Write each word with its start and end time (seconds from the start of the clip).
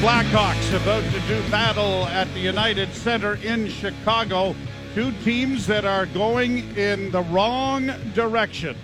Blackhawks 0.00 0.74
about 0.82 1.04
to 1.12 1.20
do 1.28 1.42
battle 1.50 2.06
at 2.06 2.26
the 2.32 2.40
United 2.40 2.90
Center 2.94 3.34
in 3.34 3.68
Chicago. 3.68 4.56
Two 4.94 5.12
teams 5.24 5.66
that 5.66 5.84
are 5.84 6.06
going 6.06 6.74
in 6.74 7.10
the 7.10 7.20
wrong 7.24 7.90
direction. 8.14 8.78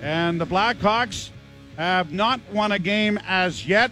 And 0.00 0.40
the 0.40 0.46
Blackhawks 0.46 1.30
have 1.76 2.12
not 2.12 2.40
won 2.52 2.70
a 2.70 2.78
game 2.78 3.18
as 3.26 3.66
yet. 3.66 3.90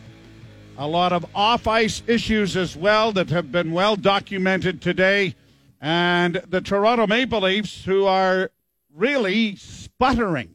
A 0.76 0.86
lot 0.86 1.12
of 1.12 1.26
off 1.34 1.66
ice 1.66 2.00
issues 2.06 2.56
as 2.56 2.76
well 2.76 3.10
that 3.10 3.30
have 3.30 3.50
been 3.50 3.72
well 3.72 3.96
documented 3.96 4.80
today. 4.80 5.34
And 5.80 6.36
the 6.48 6.60
Toronto 6.60 7.08
Maple 7.08 7.40
Leafs, 7.40 7.84
who 7.86 8.04
are 8.04 8.52
really 8.94 9.56
sputtering. 9.56 10.54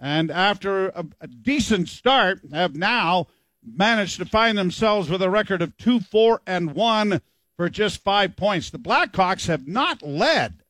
And 0.00 0.30
after 0.30 0.88
a, 0.88 1.04
a 1.20 1.26
decent 1.26 1.90
start, 1.90 2.40
have 2.54 2.74
now 2.74 3.26
managed 3.76 4.18
to 4.18 4.24
find 4.24 4.56
themselves 4.56 5.10
with 5.10 5.22
a 5.22 5.30
record 5.30 5.62
of 5.62 5.76
2 5.76 6.00
4 6.00 6.42
and 6.46 6.74
1 6.74 7.20
for 7.56 7.68
just 7.68 8.02
five 8.02 8.36
points. 8.36 8.70
The 8.70 8.78
Blackhawks 8.78 9.46
have 9.48 9.66
not 9.66 10.02
led 10.02 10.62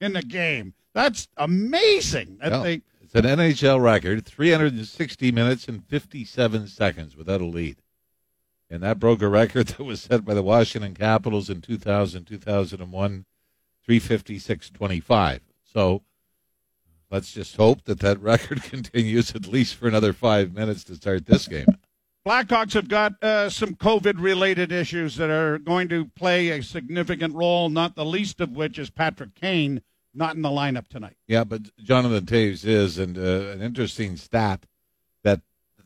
in 0.00 0.12
the 0.12 0.22
game. 0.22 0.74
That's 0.92 1.28
amazing. 1.36 2.38
That 2.40 2.52
Well, 2.52 2.62
they, 2.64 2.82
it's 3.00 3.14
an 3.14 3.24
NHL 3.24 3.82
record 3.82 4.24
360 4.24 5.32
minutes 5.32 5.68
and 5.68 5.84
57 5.84 6.66
seconds 6.66 7.16
without 7.16 7.40
a 7.40 7.46
lead. 7.46 7.78
And 8.70 8.82
that 8.82 8.98
broke 8.98 9.22
a 9.22 9.28
record 9.28 9.66
that 9.68 9.84
was 9.84 10.02
set 10.02 10.24
by 10.24 10.34
the 10.34 10.42
Washington 10.42 10.94
Capitals 10.94 11.50
in 11.50 11.60
2000 11.60 12.24
2001, 12.24 13.24
356.25. 13.88 15.40
So 15.64 16.02
let's 17.10 17.32
just 17.32 17.56
hope 17.56 17.84
that 17.84 18.00
that 18.00 18.20
record 18.22 18.62
continues 18.64 19.34
at 19.34 19.46
least 19.46 19.76
for 19.76 19.88
another 19.88 20.12
five 20.12 20.52
minutes 20.52 20.84
to 20.84 20.96
start 20.96 21.26
this 21.26 21.48
game. 21.48 21.66
Blackhawks 22.26 22.74
have 22.74 22.88
got 22.88 23.20
uh, 23.22 23.50
some 23.50 23.74
COVID 23.74 24.14
related 24.20 24.70
issues 24.70 25.16
that 25.16 25.28
are 25.28 25.58
going 25.58 25.88
to 25.88 26.04
play 26.04 26.50
a 26.50 26.62
significant 26.62 27.34
role, 27.34 27.68
not 27.68 27.96
the 27.96 28.04
least 28.04 28.40
of 28.40 28.52
which 28.52 28.78
is 28.78 28.90
Patrick 28.90 29.34
Kane 29.34 29.82
not 30.14 30.36
in 30.36 30.42
the 30.42 30.48
lineup 30.48 30.88
tonight. 30.88 31.16
Yeah, 31.26 31.44
but 31.44 31.74
Jonathan 31.82 32.26
Toews 32.26 32.64
is, 32.64 32.98
and 32.98 33.16
uh, 33.16 33.50
an 33.50 33.62
interesting 33.62 34.16
stat 34.16 34.66
that 35.22 35.40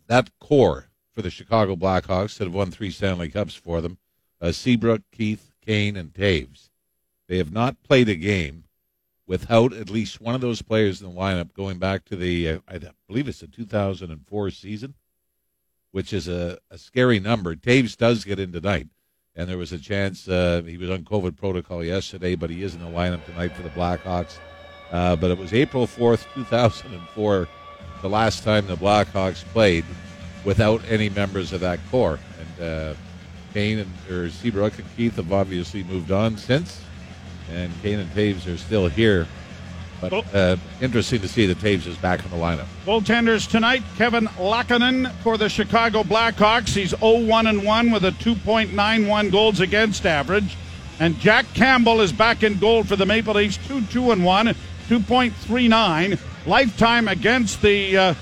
that 0.09 0.31
core 0.39 0.89
for 1.15 1.23
the 1.23 1.31
Chicago 1.31 1.77
Blackhawks 1.77 2.37
that 2.39 2.45
have 2.45 2.55
won 2.55 2.71
three 2.71 2.91
Stanley 2.91 3.29
Cups 3.29 3.55
for 3.55 3.81
them, 3.81 3.99
uh, 4.41 4.53
Seabrook, 4.53 5.03
Keith, 5.13 5.53
Kane, 5.65 5.97
and 5.97 6.13
Toews, 6.13 6.71
they 7.29 7.39
have 7.39 7.53
not 7.53 7.83
played 7.83 8.09
a 8.09 8.15
game 8.15 8.65
without 9.27 9.73
at 9.73 9.91
least 9.91 10.21
one 10.21 10.35
of 10.35 10.41
those 10.41 10.63
players 10.63 11.01
in 11.01 11.09
the 11.09 11.21
lineup 11.21 11.53
going 11.53 11.79
back 11.79 12.05
to 12.05 12.17
the, 12.17 12.49
uh, 12.49 12.59
I 12.69 12.79
believe 13.09 13.27
it's 13.27 13.41
the 13.41 13.49
2004 13.49 14.51
season, 14.51 14.95
which 15.97 16.13
is 16.13 16.29
a, 16.29 16.59
a 16.71 16.77
scary 16.77 17.19
number. 17.19 17.57
Toews 17.57 17.97
does 17.97 18.23
get 18.23 18.39
in 18.39 18.53
tonight. 18.53 18.87
And 19.35 19.49
there 19.49 19.57
was 19.57 19.73
a 19.73 19.79
chance 19.79 20.29
uh, 20.29 20.61
he 20.67 20.77
was 20.77 20.91
on 20.91 21.05
COVID 21.05 21.39
protocol 21.39 21.83
yesterday, 21.83 22.35
but 22.35 22.51
he 22.51 22.63
is 22.63 22.75
in 22.75 22.83
the 22.83 22.91
lineup 22.91 23.25
tonight 23.25 23.53
for 23.53 23.63
the 23.63 23.71
Blackhawks. 23.71 24.37
Uh, 24.93 25.17
but 25.17 25.31
it 25.31 25.39
was 25.39 25.55
April 25.55 25.87
4th, 25.87 26.27
2004, 26.35 27.49
the 28.03 28.09
last 28.11 28.45
time 28.45 28.67
the 28.67 28.77
Blackhawks 28.77 29.43
played 29.55 29.87
without 30.45 30.83
any 30.87 31.09
members 31.09 31.55
of 31.55 31.61
that 31.61 31.81
core. 31.91 32.19
And 32.41 32.63
uh, 32.63 32.95
Kane 33.55 33.79
and 33.79 33.91
or 34.11 34.29
Seabrook 34.29 34.79
and 34.79 34.97
Keith 34.99 35.17
have 35.17 35.33
obviously 35.33 35.83
moved 35.83 36.11
on 36.13 36.37
since, 36.37 36.79
and 37.51 37.73
Kane 37.81 38.01
and 38.01 38.11
Toews 38.11 38.47
are 38.53 38.59
still 38.59 38.87
here. 38.87 39.27
But 40.01 40.35
uh, 40.35 40.57
interesting 40.81 41.21
to 41.21 41.29
see 41.29 41.47
that 41.47 41.59
Toews 41.59 41.87
is 41.87 41.97
back 41.97 42.25
in 42.25 42.31
the 42.31 42.37
lineup. 42.37 42.67
Goaltenders 42.85 43.49
tonight, 43.51 43.83
Kevin 43.97 44.29
Lankinen 44.39 45.11
for 45.23 45.37
the 45.39 45.49
Chicago 45.49 46.03
Blackhawks. 46.03 46.75
He's 46.75 46.93
0-1 46.93 47.49
and 47.49 47.65
1 47.65 47.91
with 47.91 48.05
a 48.05 48.11
2.91 48.11 49.33
goals 49.33 49.61
against 49.61 50.05
average. 50.07 50.57
And 50.99 51.19
Jack 51.19 51.47
Campbell 51.55 52.01
is 52.01 52.13
back 52.13 52.43
in 52.43 52.59
goal 52.59 52.83
for 52.83 52.97
the 52.97 53.07
Maple 53.07 53.35
Leafs, 53.35 53.59
2-2 53.59 54.13
and 54.13 54.25
1, 54.25 54.47
2.39. 54.89 56.19
Lifetime 56.47 57.09
against 57.09 57.61
the 57.61 57.97
uh, 57.97 58.15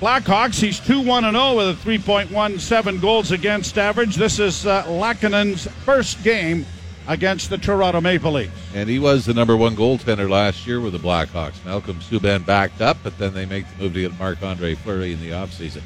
Blackhawks, 0.00 0.60
he's 0.60 0.80
2-1 0.80 1.24
and 1.24 1.36
0 1.36 1.56
with 1.56 1.68
a 1.70 1.88
3.17 1.88 3.00
goals 3.00 3.32
against 3.32 3.76
average. 3.76 4.14
This 4.14 4.38
is 4.38 4.64
uh, 4.64 4.84
Lankinen's 4.84 5.66
first 5.84 6.22
game 6.22 6.64
against 7.08 7.48
the 7.48 7.58
Toronto 7.58 8.00
Maple 8.00 8.32
Leafs. 8.32 8.52
And 8.74 8.88
he 8.88 8.98
was 8.98 9.24
the 9.24 9.34
number 9.34 9.56
one 9.56 9.74
goaltender 9.74 10.28
last 10.28 10.66
year 10.66 10.78
with 10.80 10.92
the 10.92 10.98
Blackhawks. 10.98 11.64
Malcolm 11.64 11.98
Subban 12.00 12.44
backed 12.44 12.82
up, 12.82 12.98
but 13.02 13.18
then 13.18 13.32
they 13.34 13.46
make 13.46 13.64
the 13.70 13.82
move 13.82 13.94
to 13.94 14.02
get 14.02 14.18
Marc 14.18 14.42
Andre 14.42 14.74
Fleury 14.74 15.14
in 15.14 15.20
the 15.20 15.30
offseason. 15.30 15.82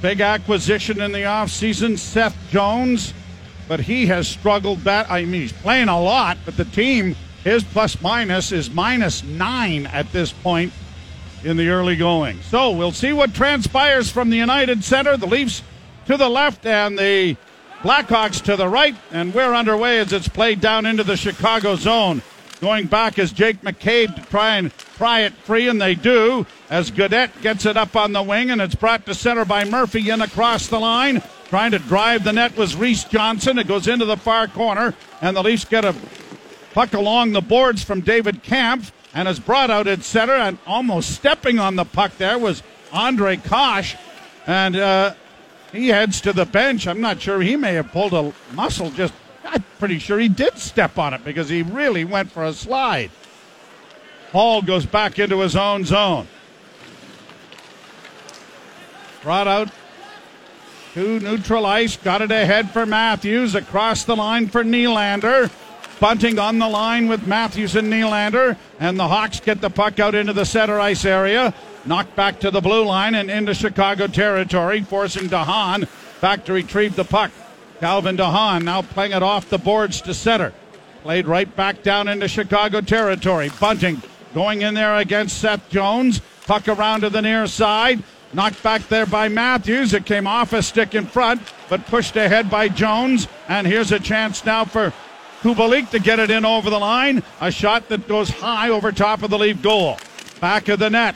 Big 0.00 0.20
acquisition 0.20 1.00
in 1.00 1.10
the 1.10 1.22
offseason, 1.22 1.98
Seth 1.98 2.36
Jones, 2.50 3.12
but 3.66 3.80
he 3.80 4.06
has 4.06 4.28
struggled 4.28 4.78
that. 4.80 5.10
I 5.10 5.24
mean, 5.24 5.42
he's 5.42 5.52
playing 5.52 5.88
a 5.88 6.00
lot, 6.00 6.38
but 6.44 6.56
the 6.56 6.64
team, 6.64 7.16
his 7.42 7.64
plus 7.64 8.00
minus 8.00 8.52
is 8.52 8.70
minus 8.70 9.24
nine 9.24 9.86
at 9.86 10.10
this 10.12 10.32
point 10.32 10.72
in 11.42 11.56
the 11.56 11.68
early 11.68 11.96
going. 11.96 12.40
So 12.42 12.70
we'll 12.70 12.92
see 12.92 13.12
what 13.12 13.34
transpires 13.34 14.10
from 14.10 14.30
the 14.30 14.36
United 14.36 14.84
Center. 14.84 15.16
The 15.16 15.26
Leafs 15.26 15.64
to 16.06 16.16
the 16.16 16.28
left 16.28 16.64
and 16.64 16.96
the 16.96 17.36
Blackhawks 17.82 18.42
to 18.42 18.56
the 18.56 18.68
right, 18.68 18.96
and 19.12 19.32
we're 19.32 19.54
underway 19.54 20.00
as 20.00 20.12
it's 20.12 20.26
played 20.26 20.60
down 20.60 20.84
into 20.84 21.04
the 21.04 21.16
Chicago 21.16 21.76
zone. 21.76 22.22
Going 22.60 22.86
back 22.86 23.20
is 23.20 23.30
Jake 23.30 23.62
McCabe 23.62 24.16
to 24.16 24.22
try 24.22 24.56
and 24.56 24.76
pry 24.96 25.20
it 25.20 25.32
free, 25.32 25.68
and 25.68 25.80
they 25.80 25.94
do. 25.94 26.44
As 26.70 26.90
Gaudette 26.90 27.40
gets 27.40 27.66
it 27.66 27.76
up 27.76 27.94
on 27.94 28.12
the 28.12 28.22
wing, 28.22 28.50
and 28.50 28.60
it's 28.60 28.74
brought 28.74 29.06
to 29.06 29.14
center 29.14 29.44
by 29.44 29.64
Murphy 29.64 30.10
in 30.10 30.20
across 30.20 30.66
the 30.66 30.80
line. 30.80 31.22
Trying 31.50 31.70
to 31.70 31.78
drive 31.78 32.24
the 32.24 32.32
net 32.32 32.56
was 32.56 32.74
Reese 32.74 33.04
Johnson. 33.04 33.58
It 33.58 33.68
goes 33.68 33.86
into 33.86 34.04
the 34.04 34.16
far 34.16 34.48
corner, 34.48 34.92
and 35.22 35.36
the 35.36 35.42
Leafs 35.42 35.64
get 35.64 35.84
a 35.84 35.94
puck 36.74 36.94
along 36.94 37.30
the 37.30 37.40
boards 37.40 37.84
from 37.84 38.00
David 38.00 38.42
Kämpf, 38.42 38.90
and 39.14 39.28
is 39.28 39.38
brought 39.38 39.70
out 39.70 39.86
at 39.86 40.02
center, 40.02 40.34
and 40.34 40.58
almost 40.66 41.12
stepping 41.14 41.60
on 41.60 41.76
the 41.76 41.84
puck 41.84 42.16
there 42.18 42.40
was 42.40 42.64
Ondrej 42.90 43.44
Kase. 43.44 43.94
And 44.48 44.74
uh, 44.74 45.14
he 45.72 45.88
heads 45.88 46.20
to 46.22 46.32
the 46.32 46.46
bench. 46.46 46.86
I'm 46.86 47.00
not 47.00 47.20
sure 47.20 47.40
he 47.40 47.56
may 47.56 47.74
have 47.74 47.92
pulled 47.92 48.14
a 48.14 48.32
muscle. 48.52 48.90
Just, 48.90 49.14
I'm 49.44 49.64
pretty 49.78 49.98
sure 49.98 50.18
he 50.18 50.28
did 50.28 50.58
step 50.58 50.98
on 50.98 51.14
it 51.14 51.24
because 51.24 51.48
he 51.48 51.62
really 51.62 52.04
went 52.04 52.30
for 52.30 52.44
a 52.44 52.52
slide. 52.52 53.10
Holl 54.32 54.62
goes 54.62 54.86
back 54.86 55.18
into 55.18 55.40
his 55.40 55.56
own 55.56 55.84
zone. 55.84 56.28
Brought 59.22 59.48
out 59.48 59.68
to 60.94 61.20
neutral 61.20 61.66
ice. 61.66 61.96
Got 61.96 62.22
it 62.22 62.30
ahead 62.30 62.70
for 62.70 62.86
Matthews. 62.86 63.54
Across 63.54 64.04
the 64.04 64.16
line 64.16 64.48
for 64.48 64.62
Nylander. 64.64 65.50
Bunting 66.00 66.38
on 66.38 66.58
the 66.58 66.68
line 66.68 67.08
with 67.08 67.26
Matthews 67.26 67.74
and 67.74 67.92
Nylander. 67.92 68.56
And 68.78 68.98
the 68.98 69.08
Hawks 69.08 69.40
get 69.40 69.60
the 69.60 69.70
puck 69.70 69.98
out 69.98 70.14
into 70.14 70.32
the 70.32 70.44
center 70.44 70.78
ice 70.78 71.04
area. 71.04 71.52
Knocked 71.84 72.14
back 72.16 72.40
to 72.40 72.50
the 72.50 72.60
blue 72.60 72.84
line 72.84 73.14
and 73.14 73.30
into 73.30 73.54
Chicago 73.54 74.06
territory, 74.06 74.82
forcing 74.82 75.28
DeHaan 75.28 75.88
back 76.20 76.44
to 76.44 76.52
retrieve 76.52 76.96
the 76.96 77.04
puck. 77.04 77.30
Calvin 77.80 78.16
DeHaan 78.16 78.64
now 78.64 78.82
playing 78.82 79.12
it 79.12 79.22
off 79.22 79.48
the 79.48 79.58
boards 79.58 80.00
to 80.02 80.12
center. 80.12 80.52
Played 81.02 81.26
right 81.26 81.54
back 81.56 81.82
down 81.82 82.08
into 82.08 82.28
Chicago 82.28 82.80
territory. 82.80 83.50
Bunting 83.60 84.02
going 84.34 84.62
in 84.62 84.74
there 84.74 84.96
against 84.96 85.40
Seth 85.40 85.68
Jones. 85.70 86.20
Puck 86.46 86.68
around 86.68 87.02
to 87.02 87.10
the 87.10 87.22
near 87.22 87.46
side. 87.46 88.02
Knocked 88.32 88.62
back 88.62 88.86
there 88.88 89.06
by 89.06 89.28
Matthews. 89.28 89.94
It 89.94 90.04
came 90.04 90.26
off 90.26 90.52
a 90.52 90.62
stick 90.62 90.94
in 90.94 91.06
front, 91.06 91.40
but 91.70 91.86
pushed 91.86 92.16
ahead 92.16 92.50
by 92.50 92.68
Jones. 92.68 93.28
And 93.48 93.66
here's 93.66 93.92
a 93.92 94.00
chance 94.00 94.44
now 94.44 94.64
for 94.64 94.92
Kubalik 95.40 95.90
to 95.90 95.98
get 95.98 96.18
it 96.18 96.30
in 96.30 96.44
over 96.44 96.68
the 96.68 96.78
line. 96.78 97.22
A 97.40 97.50
shot 97.50 97.88
that 97.88 98.08
goes 98.08 98.28
high 98.28 98.68
over 98.68 98.92
top 98.92 99.22
of 99.22 99.30
the 99.30 99.38
Leaf 99.38 99.62
goal. 99.62 99.98
Back 100.40 100.68
of 100.68 100.78
the 100.78 100.90
net. 100.90 101.14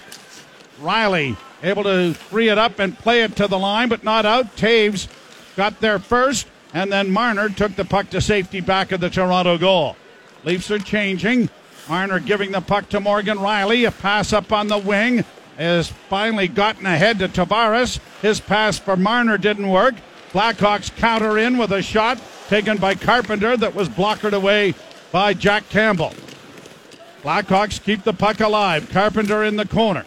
Rielly 0.82 1.36
able 1.62 1.84
to 1.84 2.12
free 2.14 2.48
it 2.48 2.58
up 2.58 2.78
and 2.78 2.98
play 2.98 3.22
it 3.22 3.36
to 3.36 3.46
the 3.46 3.58
line, 3.58 3.88
but 3.88 4.04
not 4.04 4.26
out. 4.26 4.56
Toews 4.56 5.08
got 5.56 5.80
there 5.80 5.98
first, 5.98 6.46
and 6.74 6.92
then 6.92 7.10
Marner 7.10 7.48
took 7.48 7.76
the 7.76 7.84
puck 7.84 8.10
to 8.10 8.20
safety 8.20 8.60
back 8.60 8.92
of 8.92 9.00
the 9.00 9.10
Toronto 9.10 9.58
goal. 9.58 9.96
Leafs 10.44 10.70
are 10.70 10.78
changing. 10.78 11.48
Marner 11.88 12.18
giving 12.18 12.52
the 12.52 12.60
puck 12.60 12.88
to 12.90 13.00
Morgan 13.00 13.38
Rielly. 13.38 13.86
A 13.86 13.90
pass 13.90 14.32
up 14.32 14.52
on 14.52 14.68
the 14.68 14.78
wing 14.78 15.24
has 15.56 15.88
finally 16.08 16.48
gotten 16.48 16.86
ahead 16.86 17.18
to 17.20 17.28
Tavares. 17.28 18.00
His 18.20 18.40
pass 18.40 18.78
for 18.78 18.96
Marner 18.96 19.38
didn't 19.38 19.68
work. 19.68 19.94
Blackhawks 20.32 20.94
counter 20.96 21.38
in 21.38 21.58
with 21.58 21.72
a 21.72 21.82
shot 21.82 22.20
taken 22.48 22.78
by 22.78 22.94
Carpenter 22.94 23.56
that 23.56 23.74
was 23.74 23.88
blockered 23.88 24.32
away 24.32 24.74
by 25.10 25.34
Jack 25.34 25.68
Campbell. 25.68 26.14
Blackhawks 27.22 27.82
keep 27.82 28.02
the 28.02 28.12
puck 28.12 28.40
alive. 28.40 28.88
Carpenter 28.90 29.44
in 29.44 29.56
the 29.56 29.66
corner. 29.66 30.04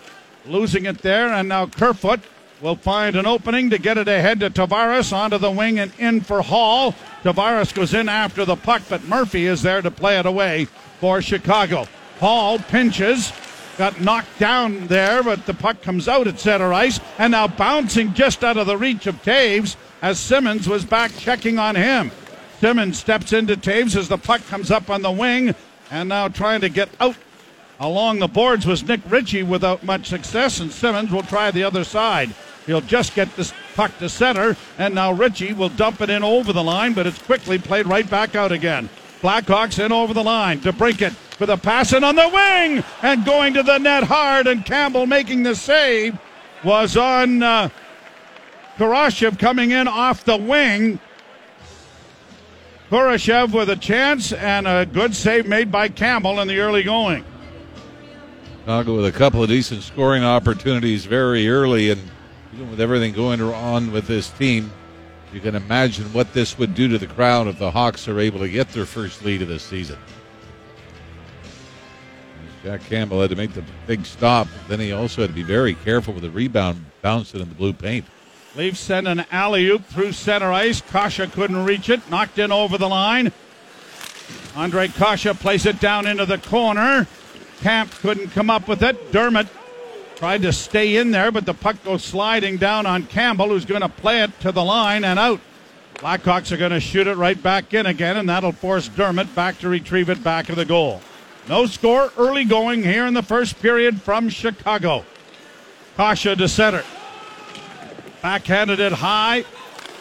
Losing 0.48 0.86
it 0.86 1.00
there, 1.00 1.30
and 1.34 1.50
now 1.50 1.66
Kerfoot 1.66 2.20
will 2.62 2.76
find 2.76 3.16
an 3.16 3.26
opening 3.26 3.72
to 3.72 3.80
get 3.80 3.98
it 3.98 4.08
ahead 4.08 4.40
to 4.40 4.50
Tavares 4.50 5.12
onto 5.12 5.38
the 5.38 5.50
wing 5.50 5.80
and 5.80 5.92
in 5.98 6.22
for 6.22 6.42
Holl. 6.42 6.94
Tavares 7.24 7.74
goes 7.74 7.94
in 7.94 8.08
after 8.08 8.46
the 8.46 8.56
puck, 8.56 8.84
but 8.88 9.04
Murphy 9.06 9.48
is 9.48 9.64
there 9.64 9.82
to 9.82 9.90
play 9.90 10.20
it 10.20 10.26
away 10.26 10.66
for 11.00 11.22
Chicago. 11.22 11.88
Holl 12.20 12.60
pinches, 12.60 13.34
got 13.78 14.00
knocked 14.00 14.38
down 14.38 14.88
there, 14.88 15.24
but 15.24 15.46
the 15.48 15.54
puck 15.54 15.82
comes 15.82 16.08
out 16.08 16.28
at 16.28 16.40
center 16.40 16.72
ice, 16.72 17.00
and 17.18 17.32
now 17.32 17.48
bouncing 17.48 18.14
just 18.14 18.44
out 18.44 18.58
of 18.58 18.68
the 18.68 18.78
reach 18.78 19.08
of 19.08 19.22
Toews 19.24 19.76
as 20.02 20.20
Simmonds 20.20 20.70
was 20.70 20.86
back 20.86 21.12
checking 21.18 21.58
on 21.58 21.76
him. 21.76 22.12
Simmonds 22.62 23.00
steps 23.00 23.34
into 23.34 23.58
Toews 23.58 23.96
as 23.96 24.08
the 24.08 24.18
puck 24.18 24.46
comes 24.48 24.70
up 24.70 24.92
on 24.92 25.02
the 25.02 25.12
wing, 25.12 25.56
and 25.90 26.10
now 26.10 26.28
trying 26.28 26.62
to 26.62 26.70
get 26.70 26.90
out 27.00 27.16
along 27.80 28.20
the 28.20 28.28
boards 28.28 28.66
was 28.66 28.84
Nick 28.84 29.02
Ritchie 29.08 29.44
without 29.44 29.84
much 29.84 30.08
success, 30.08 30.60
and 30.60 30.72
Simmonds 30.72 31.12
will 31.12 31.24
try 31.24 31.52
the 31.52 31.64
other 31.64 31.84
side. 31.84 32.34
He'll 32.66 32.82
just 32.82 33.14
get 33.16 33.36
this 33.36 33.54
puck 33.76 33.98
to 34.00 34.10
center, 34.10 34.58
and 34.78 34.96
now 34.96 35.12
Ritchie 35.12 35.54
will 35.54 35.70
dump 35.70 36.02
it 36.02 36.10
in 36.10 36.24
over 36.24 36.52
the 36.52 36.64
line, 36.64 36.94
but 36.94 37.06
it's 37.06 37.22
quickly 37.22 37.58
played 37.58 37.86
right 37.86 38.10
back 38.10 38.36
out 38.36 38.52
again. 38.52 38.90
Blackhawks 39.22 39.84
in 39.84 39.92
over 39.92 40.14
the 40.14 40.24
line. 40.24 40.60
to 40.62 40.74
DeBrincat 40.74 41.16
with 41.40 41.50
a 41.50 41.58
pass 41.58 41.94
on 41.94 42.16
the 42.16 42.30
wing 42.30 42.84
and 43.02 43.26
going 43.26 43.54
to 43.54 43.64
the 43.64 43.78
net 43.78 44.04
hard, 44.04 44.48
and 44.48 44.66
Campbell 44.66 45.06
making 45.06 45.44
the 45.44 45.56
save 45.56 46.18
was 46.64 46.98
on 46.98 47.44
uh, 47.44 47.70
Kurashev 48.78 49.38
coming 49.38 49.72
in 49.72 49.88
off 49.88 50.24
the 50.24 50.38
wing. 50.38 51.00
Kurashev 52.90 53.54
with 53.54 53.70
a 53.70 53.76
chance 53.76 54.32
and 54.32 54.68
a 54.68 54.86
good 54.86 55.16
save 55.16 55.48
made 55.48 55.72
by 55.72 55.90
Campbell 55.90 56.40
in 56.40 56.48
the 56.48 56.60
early 56.60 56.84
going. 56.84 57.26
Chicago 58.66 58.96
with 58.96 59.06
a 59.06 59.12
couple 59.12 59.44
of 59.44 59.50
decent 59.50 59.84
scoring 59.84 60.24
opportunities 60.24 61.06
very 61.06 61.48
early, 61.48 61.92
and 61.92 62.02
with 62.72 62.82
everything 62.82 63.14
going 63.14 63.40
on 63.40 63.92
with 63.92 64.08
this 64.08 64.32
team, 64.32 64.72
you 65.32 65.40
can 65.40 65.54
imagine 65.54 66.12
what 66.14 66.34
this 66.34 66.58
would 66.58 66.74
do 66.74 66.88
to 66.88 66.98
the 66.98 67.06
crowd 67.06 67.46
if 67.46 67.60
the 67.60 67.70
Hawks 67.70 68.08
are 68.08 68.20
able 68.20 68.40
to 68.40 68.50
get 68.50 68.70
their 68.70 68.88
first 68.88 69.24
lead 69.24 69.44
of 69.44 69.50
the 69.50 69.60
season. 69.60 70.00
Jack 72.64 72.82
Campbell 72.86 73.22
had 73.22 73.30
to 73.30 73.36
make 73.36 73.54
the 73.54 73.64
big 73.86 74.04
stop. 74.04 74.48
Then 74.68 74.80
he 74.80 74.94
also 74.94 75.22
had 75.22 75.30
to 75.30 75.36
be 75.36 75.44
very 75.44 75.76
careful 75.76 76.16
with 76.16 76.24
the 76.24 76.32
rebound 76.32 76.86
bouncing 77.04 77.42
in 77.42 77.50
the 77.50 77.54
blue 77.54 77.72
paint. 77.72 78.06
Leafs 78.56 78.80
send 78.80 79.08
an 79.08 79.28
alley 79.30 79.68
oop 79.68 79.86
through 79.86 80.14
center 80.14 80.52
ice. 80.52 80.82
Kase 80.82 81.30
couldn't 81.34 81.64
reach 81.66 81.92
it. 81.92 82.10
Knocked 82.10 82.40
in 82.40 82.52
over 82.52 82.80
the 82.80 82.90
line. 82.90 83.32
Ondrej 84.56 84.96
Kase 84.96 85.38
plays 85.38 85.68
it 85.68 85.80
down 85.80 86.08
into 86.08 86.26
the 86.26 86.40
corner. 86.40 87.06
Kämpf 87.62 88.00
couldn't 88.02 88.30
come 88.30 88.50
up 88.50 88.68
with 88.68 88.84
it. 88.84 89.12
Dermott 89.12 89.48
tried 90.16 90.42
to 90.44 90.54
stay 90.54 90.98
in 90.98 91.12
there, 91.12 91.32
but 91.32 91.46
the 91.46 91.54
puck 91.54 91.84
goes 91.84 92.04
sliding 92.04 92.58
down 92.58 92.86
on 92.86 93.06
Campbell, 93.06 93.50
who's 93.50 93.66
going 93.66 93.82
to 93.82 93.90
play 93.90 94.24
it 94.24 94.40
to 94.42 94.52
the 94.52 94.64
line 94.64 95.04
and 95.04 95.20
out. 95.20 95.40
Blackhawks 95.96 96.52
are 96.52 96.58
going 96.58 96.72
to 96.72 96.80
shoot 96.80 97.08
it 97.08 97.16
right 97.16 97.42
back 97.42 97.74
in 97.74 97.86
again, 97.86 98.18
and 98.18 98.28
that'll 98.30 98.52
force 98.52 98.88
Dermott 98.90 99.34
back 99.34 99.60
to 99.60 99.70
retrieve 99.70 100.10
it 100.10 100.24
back 100.24 100.50
of 100.50 100.56
the 100.56 100.66
goal. 100.66 101.02
No 101.48 101.66
score 101.66 102.12
early 102.18 102.44
going 102.44 102.84
here 102.84 103.06
in 103.06 103.14
the 103.14 103.22
first 103.22 103.62
period 103.62 104.02
from 104.02 104.30
Chicago. 104.30 105.06
Kase 105.96 106.24
to 106.24 106.48
center. 106.48 106.84
Backhanded 108.22 108.80
it 108.80 108.92
high 108.92 109.46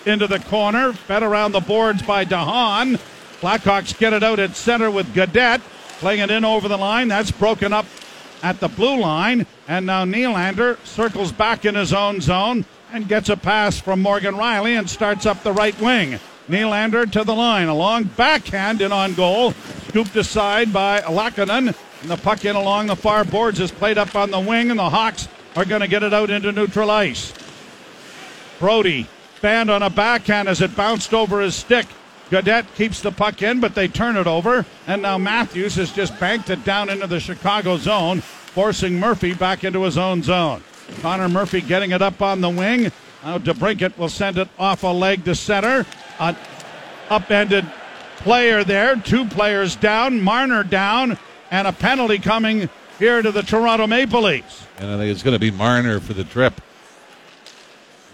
into 0.06 0.26
the 0.26 0.40
corner. 0.40 0.92
Fed 0.92 1.22
around 1.22 1.52
the 1.52 1.60
boards 1.60 2.02
by 2.02 2.24
DeHaan. 2.24 2.98
Blackhawks 3.40 3.96
get 3.98 4.12
it 4.12 4.22
out 4.22 4.38
at 4.38 4.56
center 4.56 4.90
with 4.90 5.14
Gaudette. 5.14 5.60
Playing 5.98 6.20
it 6.20 6.30
in 6.30 6.44
over 6.44 6.68
the 6.68 6.76
line. 6.76 7.08
That's 7.08 7.30
broken 7.30 7.72
up 7.72 7.86
at 8.42 8.60
the 8.60 8.68
blue 8.68 9.00
line. 9.00 9.46
And 9.68 9.86
now 9.86 10.04
Nylander 10.04 10.84
circles 10.84 11.32
back 11.32 11.64
in 11.64 11.74
his 11.74 11.92
own 11.92 12.20
zone 12.20 12.64
and 12.92 13.08
gets 13.08 13.28
a 13.28 13.36
pass 13.36 13.80
from 13.80 14.02
Morgan 14.02 14.34
Rielly 14.34 14.78
and 14.78 14.88
starts 14.88 15.26
up 15.26 15.42
the 15.42 15.52
right 15.52 15.78
wing. 15.80 16.18
Nylander 16.48 17.10
to 17.12 17.24
the 17.24 17.34
line. 17.34 17.68
A 17.68 17.74
long 17.74 18.04
backhand 18.04 18.82
in 18.82 18.92
on 18.92 19.14
goal. 19.14 19.52
Scooped 19.88 20.16
aside 20.16 20.72
by 20.72 21.00
Lankinen. 21.00 21.74
And 22.02 22.10
the 22.10 22.16
puck 22.18 22.44
in 22.44 22.54
along 22.54 22.88
the 22.88 22.96
far 22.96 23.24
boards 23.24 23.60
is 23.60 23.70
played 23.70 23.96
up 23.96 24.14
on 24.14 24.30
the 24.30 24.38
wing, 24.38 24.70
and 24.70 24.78
the 24.78 24.90
Hawks 24.90 25.26
are 25.56 25.64
going 25.64 25.80
to 25.80 25.88
get 25.88 26.02
it 26.02 26.12
out 26.12 26.28
into 26.28 26.52
neutral 26.52 26.90
ice. 26.90 27.32
Brodie 28.58 29.06
banned 29.40 29.70
on 29.70 29.82
a 29.82 29.88
backhand 29.88 30.48
as 30.48 30.60
it 30.60 30.76
bounced 30.76 31.14
over 31.14 31.40
his 31.40 31.54
stick. 31.54 31.86
Gaudette 32.30 32.74
keeps 32.74 33.00
the 33.00 33.12
puck 33.12 33.42
in, 33.42 33.60
but 33.60 33.74
they 33.74 33.88
turn 33.88 34.16
it 34.16 34.26
over. 34.26 34.64
And 34.86 35.02
now 35.02 35.18
Matthews 35.18 35.74
has 35.76 35.92
just 35.92 36.18
banked 36.18 36.50
it 36.50 36.64
down 36.64 36.88
into 36.88 37.06
the 37.06 37.20
Chicago 37.20 37.76
zone, 37.76 38.20
forcing 38.20 38.98
Murphy 38.98 39.34
back 39.34 39.64
into 39.64 39.82
his 39.82 39.98
own 39.98 40.22
zone. 40.22 40.62
Connor 41.00 41.28
Murphy 41.28 41.60
getting 41.60 41.90
it 41.90 42.02
up 42.02 42.22
on 42.22 42.40
the 42.40 42.50
wing. 42.50 42.90
Now 43.22 43.38
DeBrincat 43.38 43.96
will 43.96 44.08
send 44.08 44.38
it 44.38 44.48
off 44.58 44.82
a 44.82 44.88
leg 44.88 45.24
to 45.24 45.34
center. 45.34 45.86
An 46.18 46.36
upended 47.10 47.66
player 48.18 48.64
there. 48.64 48.96
Two 48.96 49.26
players 49.26 49.76
down. 49.76 50.20
Marner 50.20 50.64
down. 50.64 51.18
And 51.50 51.68
a 51.68 51.72
penalty 51.72 52.18
coming 52.18 52.68
here 52.98 53.22
to 53.22 53.32
the 53.32 53.42
Toronto 53.42 53.86
Maple 53.86 54.22
Leafs. 54.22 54.66
And 54.78 54.90
I 54.90 54.96
think 54.96 55.10
it's 55.10 55.22
going 55.22 55.34
to 55.34 55.38
be 55.38 55.50
Marner 55.50 56.00
for 56.00 56.14
the 56.14 56.24
trip. 56.24 56.60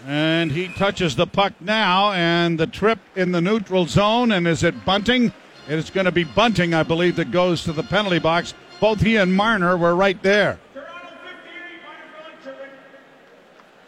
And 0.07 0.51
he 0.51 0.67
touches 0.69 1.15
the 1.15 1.27
puck 1.27 1.53
now, 1.59 2.11
and 2.13 2.59
the 2.59 2.67
trip 2.67 2.99
in 3.15 3.31
the 3.31 3.41
neutral 3.41 3.85
zone. 3.85 4.31
And 4.31 4.47
is 4.47 4.63
it 4.63 4.85
Bunting? 4.85 5.31
It's 5.67 5.89
going 5.89 6.05
to 6.05 6.11
be 6.11 6.23
Bunting, 6.23 6.73
I 6.73 6.83
believe, 6.83 7.15
that 7.17 7.31
goes 7.31 7.63
to 7.65 7.73
the 7.73 7.83
penalty 7.83 8.19
box. 8.19 8.53
Both 8.79 9.01
he 9.01 9.15
and 9.17 9.33
Marner 9.35 9.77
were 9.77 9.95
right 9.95 10.21
there. 10.23 10.59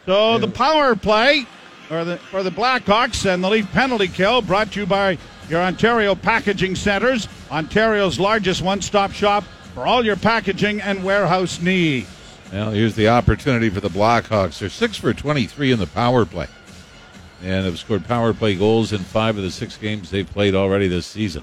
So 0.06 0.38
the 0.38 0.48
power 0.48 0.94
play 0.94 1.46
for 1.88 2.04
the, 2.04 2.18
for 2.18 2.42
the 2.42 2.50
Blackhawks 2.50 3.26
and 3.26 3.42
the 3.42 3.48
Leaf 3.48 3.70
penalty 3.72 4.06
kill 4.06 4.42
brought 4.42 4.72
to 4.72 4.80
you 4.80 4.86
by 4.86 5.18
your 5.48 5.62
Ontario 5.62 6.14
Packaging 6.14 6.76
Centers, 6.76 7.26
Ontario's 7.50 8.20
largest 8.20 8.62
one 8.62 8.82
stop 8.82 9.12
shop 9.12 9.44
for 9.74 9.86
all 9.86 10.04
your 10.04 10.16
packaging 10.16 10.80
and 10.80 11.02
warehouse 11.02 11.60
needs. 11.60 12.08
Well, 12.54 12.70
here's 12.70 12.94
the 12.94 13.08
opportunity 13.08 13.68
for 13.68 13.80
the 13.80 13.88
Blackhawks. 13.88 14.60
They're 14.60 14.68
six 14.68 14.96
for 14.96 15.12
23 15.12 15.72
in 15.72 15.80
the 15.80 15.88
power 15.88 16.24
play, 16.24 16.46
and 17.42 17.66
have 17.66 17.80
scored 17.80 18.06
power 18.06 18.32
play 18.32 18.54
goals 18.54 18.92
in 18.92 19.00
five 19.00 19.36
of 19.36 19.42
the 19.42 19.50
six 19.50 19.76
games 19.76 20.08
they've 20.08 20.30
played 20.30 20.54
already 20.54 20.86
this 20.86 21.04
season. 21.04 21.42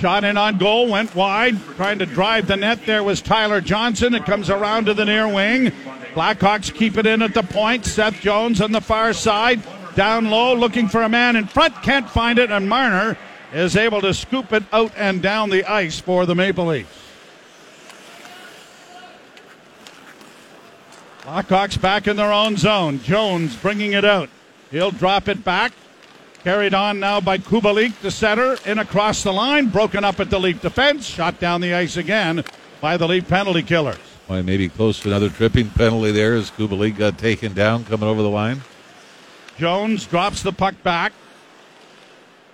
Shot 0.00 0.24
in 0.24 0.36
on 0.36 0.58
goal, 0.58 0.88
went 0.88 1.14
wide, 1.14 1.56
trying 1.76 2.00
to 2.00 2.06
drive 2.06 2.48
the 2.48 2.56
net. 2.56 2.84
There 2.84 3.04
was 3.04 3.22
Tyler 3.22 3.60
Johnson. 3.60 4.12
It 4.12 4.24
comes 4.24 4.50
around 4.50 4.86
to 4.86 4.94
the 4.94 5.04
near 5.04 5.32
wing. 5.32 5.70
Blackhawks 6.14 6.74
keep 6.74 6.98
it 6.98 7.06
in 7.06 7.22
at 7.22 7.32
the 7.32 7.44
point. 7.44 7.86
Seth 7.86 8.20
Jones 8.20 8.60
on 8.60 8.72
the 8.72 8.80
far 8.80 9.12
side, 9.12 9.62
down 9.94 10.30
low, 10.30 10.52
looking 10.56 10.88
for 10.88 11.04
a 11.04 11.08
man 11.08 11.36
in 11.36 11.46
front, 11.46 11.80
can't 11.84 12.10
find 12.10 12.40
it, 12.40 12.50
and 12.50 12.68
Marner 12.68 13.16
is 13.52 13.76
able 13.76 14.00
to 14.00 14.12
scoop 14.14 14.52
it 14.52 14.64
out 14.72 14.90
and 14.96 15.22
down 15.22 15.48
the 15.48 15.64
ice 15.64 16.00
for 16.00 16.26
the 16.26 16.34
Maple 16.34 16.66
Leafs. 16.66 17.07
Blackhawks 21.28 21.78
back 21.78 22.08
in 22.08 22.16
their 22.16 22.32
own 22.32 22.56
zone. 22.56 23.00
Jones 23.02 23.54
bringing 23.54 23.92
it 23.92 24.02
out. 24.02 24.30
He'll 24.70 24.90
drop 24.90 25.28
it 25.28 25.44
back. 25.44 25.72
Carried 26.42 26.72
on 26.72 27.00
now 27.00 27.20
by 27.20 27.36
Kubalik, 27.36 28.00
the 28.00 28.10
center, 28.10 28.56
in 28.64 28.78
across 28.78 29.22
the 29.22 29.32
line, 29.32 29.68
broken 29.68 30.04
up 30.04 30.20
at 30.20 30.30
the 30.30 30.40
Leaf 30.40 30.62
defense, 30.62 31.04
shot 31.04 31.38
down 31.38 31.60
the 31.60 31.74
ice 31.74 31.98
again 31.98 32.42
by 32.80 32.96
the 32.96 33.06
Leaf 33.06 33.28
penalty 33.28 33.62
killers. 33.62 33.98
Why, 34.26 34.40
maybe 34.40 34.70
close 34.70 35.00
to 35.00 35.08
another 35.08 35.28
tripping 35.28 35.68
penalty 35.68 36.12
there 36.12 36.34
as 36.34 36.50
Kubalik 36.50 36.96
got 36.96 37.18
taken 37.18 37.52
down 37.52 37.84
coming 37.84 38.08
over 38.08 38.22
the 38.22 38.30
line. 38.30 38.62
Jones 39.58 40.06
drops 40.06 40.42
the 40.42 40.52
puck 40.52 40.82
back. 40.82 41.12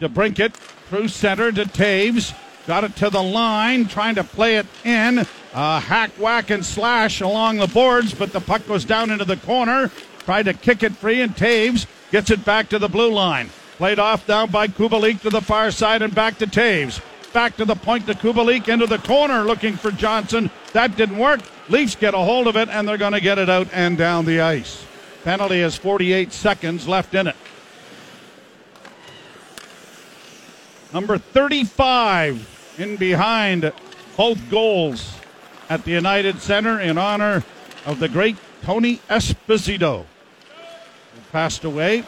DeBrincat 0.01 0.53
through 0.53 1.07
center 1.07 1.53
to 1.53 1.65
Toews. 1.65 2.35
Got 2.67 2.83
it 2.83 2.97
to 2.97 3.09
the 3.09 3.23
line, 3.23 3.87
trying 3.87 4.17
to 4.17 4.25
play 4.25 4.57
it 4.57 4.67
in. 4.85 5.29
Uh, 5.55 5.79
hack, 5.79 6.11
whack, 6.19 6.51
and 6.51 6.67
slash 6.67 7.21
along 7.21 7.59
the 7.59 7.69
boards, 7.69 8.13
but 8.13 8.33
the 8.33 8.41
puck 8.41 8.67
goes 8.67 8.85
down 8.85 9.13
into 9.13 9.25
the 9.25 9.37
corner. 9.37 9.89
Tried 10.25 10.47
to 10.47 10.53
kick 10.53 10.83
it 10.83 10.97
free, 10.97 11.21
and 11.21 11.35
Toews 11.37 11.87
gets 12.11 12.31
it 12.31 12.45
back 12.45 12.69
to 12.71 12.79
the 12.81 12.89
blue 12.89 13.13
line. 13.13 13.51
Played 13.77 14.01
off 14.01 14.27
down 14.27 14.51
by 14.51 14.67
Kubalik 14.67 15.21
to 15.21 15.31
the 15.31 15.41
far 15.41 15.71
side 15.71 16.03
and 16.03 16.13
back 16.13 16.39
to 16.39 16.47
Toews. 16.47 17.01
Back 17.33 17.57
to 17.57 17.65
the 17.65 17.77
point 17.77 18.07
to 18.07 18.15
Kubalik 18.15 18.69
into 18.69 18.87
the 18.87 18.99
corner 18.99 19.45
looking 19.45 19.75
for 19.77 19.93
Johnson. 19.93 20.51
That 20.73 20.97
didn't 20.97 21.19
work. 21.19 21.41
Leafs 21.69 21.95
get 21.95 22.15
a 22.15 22.19
hold 22.19 22.47
of 22.47 22.57
it 22.57 22.69
and 22.69 22.87
they're 22.87 22.99
going 22.99 23.13
to 23.13 23.21
get 23.21 23.39
it 23.39 23.51
out 23.51 23.69
and 23.73 23.99
down 23.99 24.25
the 24.25 24.41
ice. 24.41 24.85
Penalty 25.25 25.61
has 25.61 25.77
48 25.77 26.33
seconds 26.33 26.87
left 26.87 27.15
in 27.15 27.27
it. 27.27 27.37
Number 30.93 31.19
35 31.19 32.75
in 32.79 32.97
behind 32.97 33.73
both 34.17 34.39
goals 34.49 35.17
at 35.69 35.85
the 35.85 35.91
United 35.91 36.41
Center 36.41 36.81
in 36.81 36.99
honor 36.99 37.45
of 37.87 37.99
the 37.99 38.09
great 38.09 38.37
Tony 38.63 38.99
Esposito, 39.09 40.05
who 40.05 41.21
passed 41.33 41.65
away. 41.65 42.05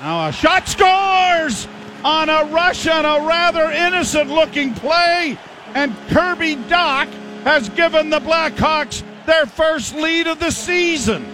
Now 0.00 0.28
a 0.28 0.32
shot 0.32 0.68
scores 0.68 1.66
on 2.04 2.28
a 2.28 2.44
rush 2.52 2.86
a 2.86 2.90
rather 3.26 3.70
innocent 3.70 4.30
looking 4.30 4.74
play, 4.74 5.38
and 5.74 5.94
Kirby 6.08 6.56
Dach 6.56 7.08
has 7.44 7.68
given 7.70 8.10
the 8.10 8.20
Blackhawks 8.20 9.02
their 9.26 9.46
first 9.46 9.94
lead 9.94 10.26
of 10.26 10.38
the 10.38 10.50
season. 10.50 11.26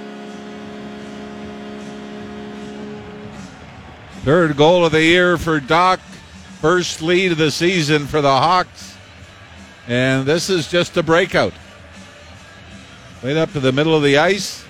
Third 4.25 4.57
goal 4.57 4.87
of 4.87 4.93
the 4.93 5.03
year 5.03 5.37
for 5.37 5.61
Dach. 5.61 5.99
First 6.61 7.03
lead 7.03 7.33
of 7.33 7.39
the 7.39 7.51
season 7.51 8.07
for 8.07 8.23
the 8.23 8.31
Hawks. 8.31 8.97
And 9.87 10.25
this 10.25 10.49
is 10.49 10.67
just 10.71 10.97
a 10.97 11.03
breakout. 11.03 11.53
Right 13.25 13.39
up 13.39 13.53
to 13.53 13.61
the 13.61 13.73
middle 13.73 13.97
of 13.97 14.03
the 14.03 14.19
ice. 14.19 14.67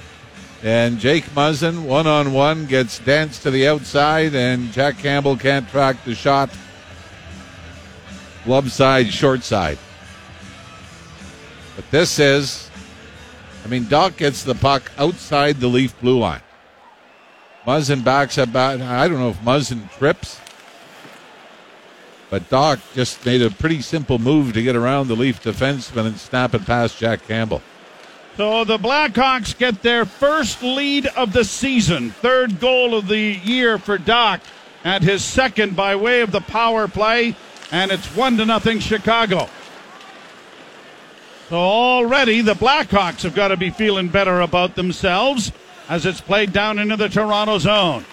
And 0.62 1.00
Jake 1.00 1.25
Muzzin, 1.34 1.82
one 1.82 2.06
on 2.06 2.32
one, 2.32 2.66
gets 2.66 3.00
danced 3.00 3.42
to 3.42 3.50
the 3.50 3.66
outside, 3.66 4.37
and 4.37 4.70
Jack 4.70 4.99
Campbell 4.99 5.37
can't 5.37 5.68
track 5.68 5.96
the 6.04 6.14
shot. 6.14 6.50
Glove 8.44 8.70
side, 8.70 9.12
short 9.12 9.42
side. 9.42 9.76
But 11.75 11.90
this 11.90 12.20
is, 12.20 12.70
I 13.64 13.68
mean, 13.68 13.87
Dach 13.87 14.16
gets 14.16 14.44
the 14.44 14.54
puck 14.54 14.92
outside 14.99 15.58
the 15.58 15.66
Leaf 15.66 16.00
blue 16.00 16.20
line. 16.20 16.42
Muzzin 17.66 18.04
backs 18.04 18.38
up. 18.38 18.54
I 18.54 18.76
don't 19.08 19.18
know 19.18 19.30
if 19.30 19.40
Muzzin 19.40 19.90
trips, 19.99 20.38
but 22.30 22.49
Dach 22.50 22.78
just 22.94 23.26
made 23.26 23.42
a 23.42 23.50
pretty 23.50 23.82
simple 23.82 24.20
move 24.20 24.52
to 24.52 24.62
get 24.62 24.76
around 24.76 25.08
the 25.08 25.16
Leaf 25.16 25.42
defenseman 25.42 26.06
and 26.06 26.16
snap 26.16 26.54
it 26.54 26.64
past 26.64 26.99
Jack 26.99 27.26
Campbell. 27.26 27.61
So 28.36 28.64
the 28.64 28.78
Blackhawks 28.78 29.56
get 29.56 29.82
their 29.82 30.04
first 30.04 30.60
lead 30.60 31.06
of 31.06 31.32
the 31.32 31.44
season, 31.44 32.10
third 32.10 32.58
goal 32.58 32.96
of 32.96 33.06
the 33.06 33.16
year 33.16 33.78
for 33.78 33.96
Dach, 33.96 34.40
and 34.82 35.04
his 35.04 35.22
second 35.22 35.76
by 35.76 35.94
way 35.94 36.20
of 36.20 36.32
the 36.32 36.40
power 36.40 36.88
play, 36.88 37.36
and 37.70 37.92
it's 37.92 38.06
one 38.16 38.36
to 38.38 38.44
nothing 38.44 38.80
Chicago. 38.80 39.48
So 41.48 41.56
already 41.56 42.40
the 42.40 42.54
Blackhawks 42.54 43.22
have 43.22 43.36
got 43.36 43.48
to 43.48 43.56
be 43.56 43.70
feeling 43.70 44.08
better 44.08 44.40
about 44.40 44.74
themselves 44.74 45.52
as 45.88 46.04
it's 46.04 46.20
played 46.20 46.52
down 46.52 46.80
into 46.80 46.96
the 46.96 47.08
Toronto 47.08 47.58
zone. 47.58 48.04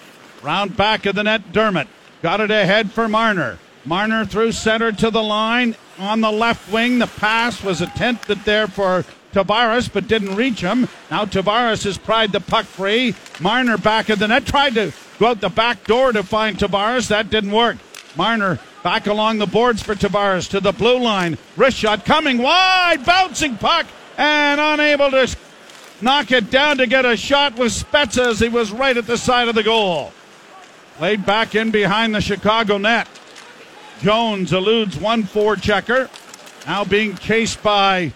Round 0.42 0.76
back 0.76 1.04
of 1.06 1.16
the 1.16 1.24
net, 1.24 1.52
Dermott 1.52 1.88
got 2.22 2.40
it 2.40 2.50
ahead 2.52 2.92
for 2.92 3.08
Marner. 3.08 3.58
Marner 3.84 4.24
through 4.24 4.52
center 4.52 4.92
to 4.92 5.10
the 5.10 5.22
line 5.22 5.74
on 5.98 6.20
the 6.20 6.30
left 6.30 6.70
wing. 6.72 7.00
The 7.00 7.08
pass 7.08 7.64
was 7.64 7.80
attempted 7.80 8.44
there 8.44 8.68
for 8.68 9.04
Tavares, 9.32 9.92
but 9.92 10.08
didn't 10.08 10.36
reach 10.36 10.60
him. 10.60 10.88
Now 11.10 11.24
Tavares 11.24 11.84
has 11.84 11.98
pried 11.98 12.32
the 12.32 12.40
puck 12.40 12.66
free. 12.66 13.14
Marner 13.40 13.78
back 13.78 14.08
of 14.08 14.18
the 14.18 14.28
net 14.28 14.46
tried 14.46 14.74
to 14.74 14.92
go 15.18 15.28
out 15.28 15.40
the 15.40 15.48
back 15.48 15.84
door 15.84 16.12
to 16.12 16.22
find 16.22 16.56
Tavares. 16.56 17.08
That 17.08 17.30
didn't 17.30 17.52
work. 17.52 17.78
Marner 18.16 18.58
back 18.82 19.06
along 19.06 19.38
the 19.38 19.46
boards 19.46 19.82
for 19.82 19.94
Tavares 19.94 20.48
to 20.50 20.60
the 20.60 20.72
blue 20.72 20.98
line. 20.98 21.38
Wrist 21.56 21.78
shot 21.78 22.04
coming 22.04 22.38
wide, 22.38 23.04
bouncing 23.04 23.56
puck, 23.56 23.86
and 24.18 24.60
unable 24.60 25.10
to 25.10 25.34
knock 26.00 26.32
it 26.32 26.50
down 26.50 26.78
to 26.78 26.86
get 26.86 27.04
a 27.04 27.16
shot 27.16 27.56
with 27.56 27.72
Spezza 27.72 28.26
as 28.28 28.40
he 28.40 28.48
was 28.48 28.72
right 28.72 28.96
at 28.96 29.06
the 29.06 29.16
side 29.16 29.48
of 29.48 29.54
the 29.54 29.62
goal. 29.62 30.12
Played 30.98 31.24
back 31.24 31.54
in 31.54 31.70
behind 31.70 32.14
the 32.14 32.20
Chicago 32.20 32.76
net. 32.76 33.08
Jones 34.02 34.52
eludes 34.52 34.98
one 34.98 35.22
four 35.22 35.56
checker. 35.56 36.10
Now 36.66 36.84
being 36.84 37.16
chased 37.16 37.62
by 37.62 38.12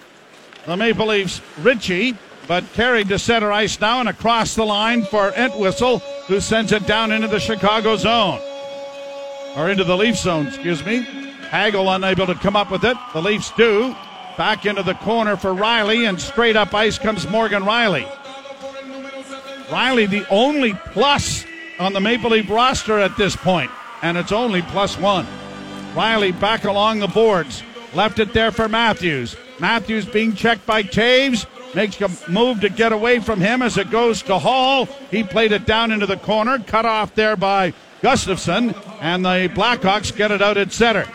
the 0.66 0.76
Maple 0.76 1.06
Leafs, 1.06 1.40
Ritchie, 1.60 2.16
but 2.48 2.64
carried 2.74 3.08
to 3.08 3.18
center 3.18 3.50
ice 3.52 3.80
now 3.80 4.00
and 4.00 4.08
across 4.08 4.54
the 4.54 4.64
line 4.64 5.04
for 5.04 5.30
Entwistle, 5.30 6.00
who 6.26 6.40
sends 6.40 6.72
it 6.72 6.86
down 6.86 7.12
into 7.12 7.28
the 7.28 7.40
Chicago 7.40 7.96
zone. 7.96 8.40
Or 9.56 9.70
into 9.70 9.84
the 9.84 9.96
Leaf 9.96 10.16
zone, 10.16 10.48
excuse 10.48 10.84
me. 10.84 11.02
Hagel 11.50 11.90
unable 11.90 12.26
to 12.26 12.34
come 12.34 12.56
up 12.56 12.70
with 12.70 12.84
it. 12.84 12.96
The 13.12 13.22
Leafs 13.22 13.52
do. 13.52 13.94
Back 14.36 14.66
into 14.66 14.82
the 14.82 14.94
corner 14.94 15.36
for 15.36 15.50
Rielly, 15.50 16.08
and 16.08 16.20
straight 16.20 16.56
up 16.56 16.74
ice 16.74 16.98
comes 16.98 17.26
Morgan 17.28 17.62
Rielly. 17.62 18.06
Rielly, 19.68 20.08
the 20.08 20.28
only 20.28 20.74
plus 20.92 21.44
on 21.78 21.92
the 21.92 22.00
Maple 22.00 22.30
Leaf 22.30 22.50
roster 22.50 22.98
at 22.98 23.16
this 23.16 23.34
point, 23.34 23.70
and 24.02 24.18
it's 24.18 24.32
only 24.32 24.62
plus 24.62 24.98
one. 24.98 25.26
Rielly 25.94 26.38
back 26.38 26.64
along 26.64 26.98
the 26.98 27.06
boards. 27.06 27.62
Left 27.94 28.18
it 28.18 28.34
there 28.34 28.52
for 28.52 28.68
Matthews. 28.68 29.36
Matthews 29.58 30.06
being 30.06 30.34
checked 30.34 30.66
by 30.66 30.82
Toews. 30.82 31.46
Makes 31.74 32.00
a 32.00 32.30
move 32.30 32.60
to 32.60 32.68
get 32.68 32.92
away 32.92 33.18
from 33.18 33.40
him 33.40 33.60
as 33.60 33.76
it 33.76 33.90
goes 33.90 34.22
to 34.22 34.38
Holl. 34.38 34.86
He 35.10 35.22
played 35.22 35.52
it 35.52 35.66
down 35.66 35.90
into 35.90 36.06
the 36.06 36.16
corner. 36.16 36.58
Cut 36.58 36.86
off 36.86 37.14
there 37.14 37.36
by 37.36 37.74
Gustafsson. 38.02 38.74
And 39.00 39.24
the 39.24 39.50
Blackhawks 39.54 40.14
get 40.14 40.30
it 40.30 40.40
out 40.40 40.56
at 40.56 40.72
center. 40.72 41.06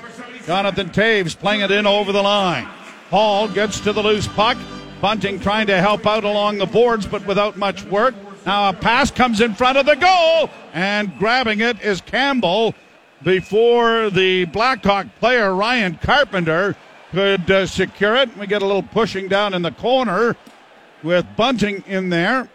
Jonathan 0.46 0.90
Toews 0.90 1.38
playing 1.38 1.62
it 1.62 1.72
in 1.72 1.88
over 1.88 2.12
the 2.12 2.22
line. 2.22 2.66
Holl 3.10 3.48
gets 3.48 3.80
to 3.82 3.94
the 3.94 4.04
loose 4.04 4.28
puck. 4.28 4.58
Bunting 5.02 5.40
trying 5.40 5.66
to 5.68 5.80
help 5.80 6.06
out 6.06 6.24
along 6.24 6.60
the 6.60 6.68
boards, 6.68 7.08
but 7.08 7.26
without 7.26 7.58
much 7.58 7.84
work. 7.86 8.14
Now 8.46 8.70
a 8.70 8.74
pass 8.74 9.10
comes 9.10 9.42
in 9.42 9.56
front 9.56 9.78
of 9.78 9.86
the 9.86 9.96
goal, 9.96 10.50
and 10.74 11.18
grabbing 11.18 11.62
it 11.62 11.82
is 11.82 12.02
Campbell 12.02 12.76
before 13.24 14.10
the 14.10 14.46
Blackhawk 14.46 15.08
player 15.20 15.54
Ryan 15.54 15.96
Carpenter 16.02 16.76
could 17.12 17.52
uh, 17.52 17.66
secure 17.66 18.16
it. 18.16 18.36
We 18.38 18.48
get 18.48 18.62
a 18.62 18.66
little 18.66 18.84
pushing 18.84 19.28
down 19.28 19.54
in 19.54 19.62
the 19.62 19.72
corner 19.72 20.36
with 21.04 21.26
Bunting 21.36 21.84
in 21.88 22.10
there. 22.10 22.50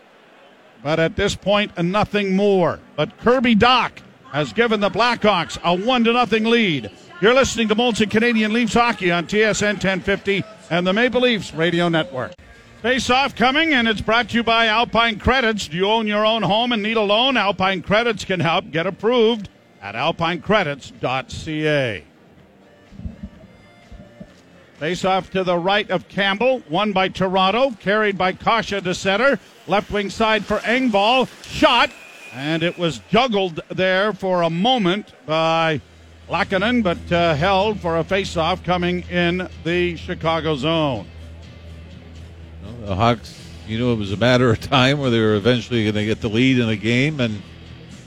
But 0.82 1.00
at 1.00 1.16
this 1.16 1.34
point, 1.34 1.76
nothing 1.82 2.36
more. 2.36 2.78
But 2.96 3.18
Kirby 3.18 3.56
Dach 3.56 3.92
has 4.32 4.52
given 4.52 4.80
the 4.80 4.90
Blackhawks 4.90 5.58
a 5.64 5.74
one 5.74 6.04
to 6.04 6.12
nothing 6.12 6.44
lead. 6.44 6.90
You're 7.20 7.34
listening 7.34 7.68
to 7.68 7.74
Molson 7.74 8.10
Canadian 8.10 8.52
Leafs 8.52 8.74
hockey 8.74 9.10
on 9.10 9.26
TSN 9.26 9.74
1050 9.74 10.44
and 10.70 10.86
the 10.86 10.92
Maple 10.92 11.22
Leafs 11.22 11.54
Radio 11.54 11.88
Network. 11.88 12.34
Face 12.82 13.10
off 13.10 13.34
coming, 13.34 13.72
and 13.72 13.88
it's 13.88 14.02
brought 14.02 14.28
to 14.28 14.36
you 14.36 14.44
by 14.44 14.66
Alpine 14.66 15.18
Credits. 15.18 15.66
Do 15.66 15.76
you 15.76 15.88
own 15.88 16.06
your 16.06 16.26
own 16.26 16.42
home 16.42 16.72
and 16.72 16.82
need 16.82 16.98
a 16.98 17.02
loan? 17.02 17.36
Alpine 17.36 17.82
Credits 17.82 18.24
can 18.24 18.40
help. 18.40 18.70
Get 18.70 18.86
approved 18.86 19.48
at 19.80 19.94
alpinecredits.ca. 19.94 22.04
Face 24.78 25.06
off 25.06 25.30
to 25.30 25.42
the 25.42 25.56
right 25.56 25.88
of 25.90 26.06
Campbell, 26.08 26.62
won 26.68 26.92
by 26.92 27.08
Toronto, 27.08 27.70
carried 27.80 28.18
by 28.18 28.32
Kase 28.32 28.82
to 28.82 28.94
center. 28.94 29.40
Left 29.66 29.90
wing 29.90 30.10
side 30.10 30.44
for 30.44 30.58
Engvall, 30.58 31.28
shot, 31.44 31.90
and 32.34 32.62
it 32.62 32.76
was 32.76 33.00
juggled 33.10 33.60
there 33.68 34.12
for 34.12 34.42
a 34.42 34.50
moment 34.50 35.14
by 35.24 35.80
Lankinen, 36.28 36.82
but 36.82 37.10
uh, 37.10 37.34
held 37.34 37.80
for 37.80 37.96
a 37.96 38.04
face-off 38.04 38.62
coming 38.64 39.02
in 39.08 39.48
the 39.64 39.96
Chicago 39.96 40.56
zone. 40.56 41.06
Well, 42.62 42.88
the 42.88 42.94
Hawks, 42.94 43.40
you 43.66 43.78
know, 43.78 43.94
it 43.94 43.96
was 43.96 44.12
a 44.12 44.16
matter 44.18 44.50
of 44.50 44.60
time 44.60 44.98
where 44.98 45.08
they 45.08 45.20
were 45.20 45.36
eventually 45.36 45.84
going 45.84 45.94
to 45.94 46.04
get 46.04 46.20
the 46.20 46.28
lead 46.28 46.58
in 46.58 46.66
the 46.66 46.76
game, 46.76 47.20
and 47.20 47.42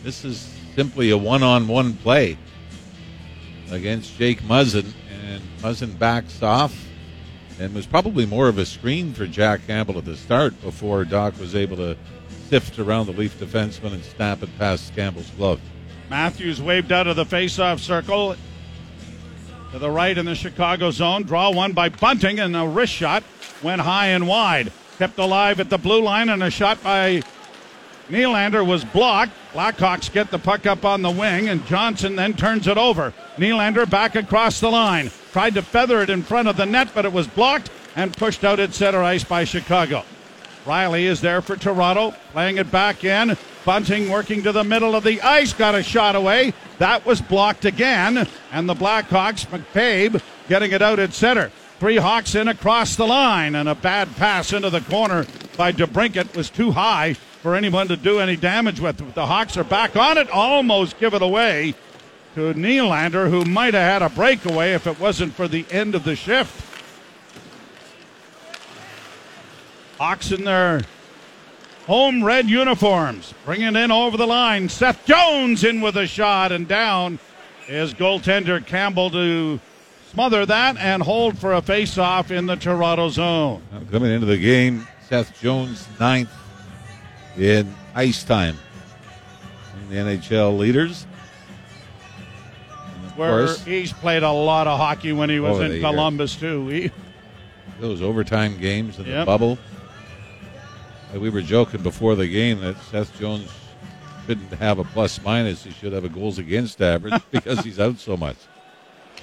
this 0.03 0.23
is 0.23 0.55
simply 0.75 1.09
a 1.09 1.17
one-on-one 1.17 1.93
play 1.95 2.37
against 3.71 4.15
Jake 4.17 4.41
Muzzin, 4.43 4.93
and 5.29 5.41
Muzzin 5.61 5.97
backs 5.97 6.41
off, 6.41 6.87
and 7.59 7.73
was 7.73 7.85
probably 7.85 8.25
more 8.25 8.47
of 8.47 8.57
a 8.57 8.65
screen 8.65 9.13
for 9.13 9.27
Jack 9.27 9.67
Campbell 9.67 9.97
at 9.97 10.05
the 10.05 10.15
start 10.15 10.59
before 10.61 11.05
Dach 11.05 11.37
was 11.39 11.55
able 11.55 11.77
to 11.77 11.95
sift 12.47 12.79
around 12.79 13.05
the 13.05 13.13
Leaf 13.13 13.39
defenseman 13.39 13.93
and 13.93 14.03
snap 14.03 14.41
it 14.41 14.49
past 14.57 14.95
Campbell's 14.95 15.29
glove. 15.31 15.61
Matthews 16.09 16.61
waved 16.61 16.91
out 16.91 17.05
of 17.05 17.15
the 17.15 17.25
face-off 17.25 17.79
circle 17.79 18.35
to 19.71 19.79
the 19.79 19.91
right 19.91 20.17
in 20.17 20.25
the 20.25 20.33
Chicago 20.33 20.89
zone. 20.89 21.23
Draw 21.23 21.51
one 21.51 21.73
by 21.73 21.89
Bunting, 21.89 22.39
and 22.39 22.55
a 22.55 22.67
wrist 22.67 22.93
shot 22.93 23.23
went 23.61 23.81
high 23.81 24.07
and 24.07 24.27
wide. 24.27 24.71
Kept 24.97 25.19
alive 25.19 25.59
at 25.59 25.69
the 25.69 25.77
blue 25.77 26.01
line, 26.01 26.29
and 26.29 26.41
a 26.41 26.49
shot 26.49 26.81
by 26.83 27.21
Nylander 28.09 28.65
was 28.65 28.83
blocked. 28.83 29.33
Blackhawks 29.53 30.11
get 30.11 30.31
the 30.31 30.39
puck 30.39 30.65
up 30.65 30.85
on 30.85 31.03
the 31.03 31.11
wing, 31.11 31.49
and 31.49 31.65
Johnson 31.67 32.15
then 32.15 32.33
turns 32.33 32.67
it 32.67 32.77
over. 32.77 33.13
Nylander 33.37 33.87
back 33.87 34.15
across 34.15 34.59
the 34.59 34.69
line. 34.69 35.11
Tried 35.31 35.53
to 35.55 35.61
feather 35.61 36.01
it 36.01 36.09
in 36.09 36.23
front 36.23 36.47
of 36.47 36.57
the 36.57 36.65
net, 36.65 36.89
but 36.93 37.05
it 37.05 37.13
was 37.13 37.27
blocked 37.27 37.69
and 37.95 38.15
pushed 38.15 38.43
out 38.43 38.59
at 38.59 38.73
center 38.73 39.03
ice 39.03 39.23
by 39.23 39.43
Chicago. 39.43 40.03
Rielly 40.65 41.03
is 41.03 41.21
there 41.21 41.41
for 41.41 41.55
Toronto, 41.55 42.13
playing 42.31 42.57
it 42.57 42.71
back 42.71 43.03
in. 43.03 43.37
Bunting 43.65 44.09
working 44.09 44.41
to 44.43 44.51
the 44.51 44.63
middle 44.63 44.95
of 44.95 45.03
the 45.03 45.21
ice, 45.21 45.53
got 45.53 45.75
a 45.75 45.83
shot 45.83 46.15
away. 46.15 46.53
That 46.79 47.05
was 47.05 47.21
blocked 47.21 47.65
again, 47.65 48.27
and 48.51 48.67
the 48.67 48.73
Blackhawks, 48.73 49.45
McCabe, 49.47 50.21
getting 50.47 50.71
it 50.71 50.81
out 50.81 50.99
at 50.99 51.13
center. 51.13 51.51
Three 51.79 51.97
Hawks 51.97 52.35
in 52.35 52.47
across 52.47 52.95
the 52.95 53.07
line, 53.07 53.55
and 53.55 53.69
a 53.69 53.75
bad 53.75 54.15
pass 54.15 54.51
into 54.51 54.69
the 54.69 54.81
corner 54.81 55.25
by 55.57 55.71
DeBrincat 55.71 56.35
was 56.35 56.49
too 56.49 56.71
high 56.71 57.13
for 57.13 57.55
anyone 57.55 57.87
to 57.87 57.95
do 57.95 58.19
any 58.19 58.35
damage 58.35 58.79
with. 58.79 59.13
The 59.13 59.25
Hawks 59.25 59.57
are 59.57 59.63
back 59.63 59.95
on 59.95 60.17
it, 60.17 60.29
almost 60.29 60.99
give 60.99 61.13
it 61.13 61.21
away 61.21 61.75
to 62.35 62.53
Nylander, 62.53 63.29
who 63.29 63.45
might 63.45 63.73
have 63.73 64.01
had 64.01 64.01
a 64.01 64.09
breakaway 64.09 64.73
if 64.73 64.87
it 64.87 64.99
wasn't 64.99 65.33
for 65.33 65.47
the 65.47 65.65
end 65.71 65.95
of 65.95 66.03
the 66.03 66.15
shift. 66.15 66.65
Hawks 69.97 70.31
in 70.31 70.45
their 70.45 70.81
home 71.85 72.23
red 72.23 72.49
uniforms, 72.49 73.33
bringing 73.45 73.75
in 73.75 73.91
over 73.91 74.15
the 74.15 74.27
line. 74.27 74.69
Seth 74.69 75.05
Jones 75.05 75.63
in 75.63 75.81
with 75.81 75.97
a 75.97 76.07
shot, 76.07 76.51
and 76.51 76.67
down 76.67 77.19
is 77.67 77.93
goaltender 77.93 78.65
Campbell 78.65 79.09
to 79.09 79.59
smother 80.11 80.45
that 80.45 80.77
and 80.77 81.03
hold 81.03 81.37
for 81.37 81.53
a 81.53 81.61
face-off 81.61 82.31
in 82.31 82.45
the 82.45 82.55
Toronto 82.55 83.09
zone. 83.09 83.61
Coming 83.91 84.11
into 84.11 84.25
the 84.25 84.37
game, 84.37 84.87
Seth 85.07 85.39
Jones 85.41 85.87
ninth 85.99 86.31
in 87.37 87.73
ice 87.95 88.23
time. 88.23 88.55
In 89.81 89.89
the 89.89 90.17
NHL 90.17 90.57
leaders. 90.57 91.05
Where 93.19 93.45
course, 93.45 93.63
he's 93.63 93.93
played 93.93 94.23
a 94.23 94.31
lot 94.31 94.67
of 94.67 94.79
hockey 94.79 95.11
when 95.11 95.29
he 95.29 95.39
was 95.39 95.59
in 95.59 95.81
Columbus 95.81 96.41
year. 96.41 96.51
too. 96.51 96.67
He, 96.67 96.91
those 97.79 98.01
overtime 98.01 98.57
games 98.57 98.99
in 98.99 99.05
yep. 99.05 99.21
the 99.21 99.25
bubble. 99.25 99.57
We 101.13 101.29
were 101.29 101.41
joking 101.41 101.81
before 101.81 102.15
the 102.15 102.27
game 102.27 102.61
that 102.61 102.77
Seth 102.83 103.17
Jones 103.19 103.49
shouldn't 104.27 104.53
have 104.53 104.77
a 104.77 104.83
plus 104.83 105.21
minus. 105.23 105.63
He 105.63 105.71
should 105.71 105.91
have 105.91 106.03
a 106.05 106.09
goals 106.09 106.37
against 106.37 106.81
average 106.81 107.21
because 107.31 107.59
he's 107.59 107.79
out 107.79 107.97
so 107.99 108.15
much. 108.15 108.37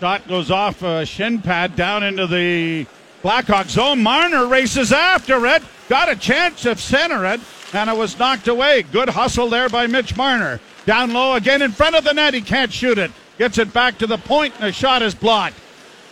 Shot 0.00 0.26
goes 0.28 0.50
off 0.50 0.82
a 0.82 1.06
shin 1.06 1.40
pad 1.40 1.76
down 1.76 2.02
into 2.02 2.26
the 2.26 2.86
Blackhawk 3.22 3.68
zone. 3.68 4.02
Marner 4.02 4.46
races 4.46 4.92
after 4.92 5.46
it. 5.46 5.62
Got 5.88 6.10
a 6.10 6.16
chance 6.16 6.66
of 6.66 6.80
center 6.80 7.24
it, 7.24 7.40
and 7.72 7.88
it 7.88 7.96
was 7.96 8.18
knocked 8.18 8.48
away. 8.48 8.82
Good 8.82 9.08
hustle 9.08 9.48
there 9.48 9.68
by 9.68 9.86
Mitch 9.86 10.16
Marner. 10.16 10.60
Down 10.84 11.12
low 11.12 11.34
again 11.34 11.62
in 11.62 11.70
front 11.70 11.94
of 11.94 12.04
the 12.04 12.12
net. 12.12 12.34
He 12.34 12.40
can't 12.40 12.72
shoot 12.72 12.98
it. 12.98 13.12
Gets 13.38 13.58
it 13.58 13.72
back 13.72 13.98
to 13.98 14.06
the 14.06 14.18
point, 14.18 14.54
and 14.54 14.64
the 14.64 14.72
shot 14.72 15.02
is 15.02 15.14
blocked. 15.14 15.56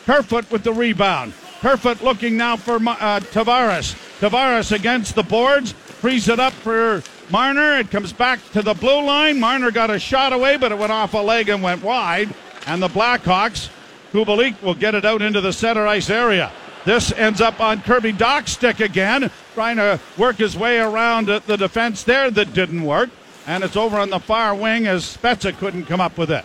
Kerfoot 0.04 0.50
with 0.50 0.62
the 0.62 0.72
rebound. 0.72 1.32
Kerfoot 1.60 2.02
looking 2.02 2.36
now 2.36 2.56
for 2.56 2.76
uh, 2.76 3.20
Tavares. 3.20 3.94
Tavares 4.20 4.72
against 4.72 5.14
the 5.14 5.22
boards. 5.22 5.72
Frees 5.72 6.28
it 6.28 6.38
up 6.38 6.52
for 6.52 7.02
Marner. 7.30 7.78
It 7.78 7.90
comes 7.90 8.12
back 8.12 8.38
to 8.52 8.60
the 8.60 8.74
blue 8.74 9.02
line. 9.02 9.40
Marner 9.40 9.70
got 9.70 9.88
a 9.88 9.98
shot 9.98 10.34
away, 10.34 10.58
but 10.58 10.72
it 10.72 10.78
went 10.78 10.92
off 10.92 11.14
a 11.14 11.18
leg 11.18 11.48
and 11.48 11.62
went 11.62 11.82
wide. 11.82 12.34
And 12.66 12.82
the 12.82 12.88
Blackhawks, 12.88 13.70
Kubalik 14.12 14.60
will 14.60 14.74
get 14.74 14.94
it 14.94 15.06
out 15.06 15.22
into 15.22 15.40
the 15.40 15.52
center 15.52 15.86
ice 15.86 16.10
area. 16.10 16.52
This 16.84 17.12
ends 17.12 17.40
up 17.40 17.60
on 17.60 17.80
Kirby 17.80 18.12
Dach's 18.12 18.52
stick 18.52 18.80
again, 18.80 19.30
trying 19.54 19.76
to 19.76 19.98
work 20.18 20.36
his 20.36 20.54
way 20.54 20.78
around 20.78 21.28
the 21.28 21.56
defense 21.56 22.02
there 22.02 22.30
that 22.30 22.52
didn't 22.52 22.82
work. 22.82 23.08
And 23.46 23.64
it's 23.64 23.76
over 23.76 23.98
on 23.98 24.10
the 24.10 24.20
far 24.20 24.54
wing 24.54 24.86
as 24.86 25.16
Spezza 25.16 25.56
couldn't 25.56 25.86
come 25.86 26.02
up 26.02 26.18
with 26.18 26.30
it. 26.30 26.44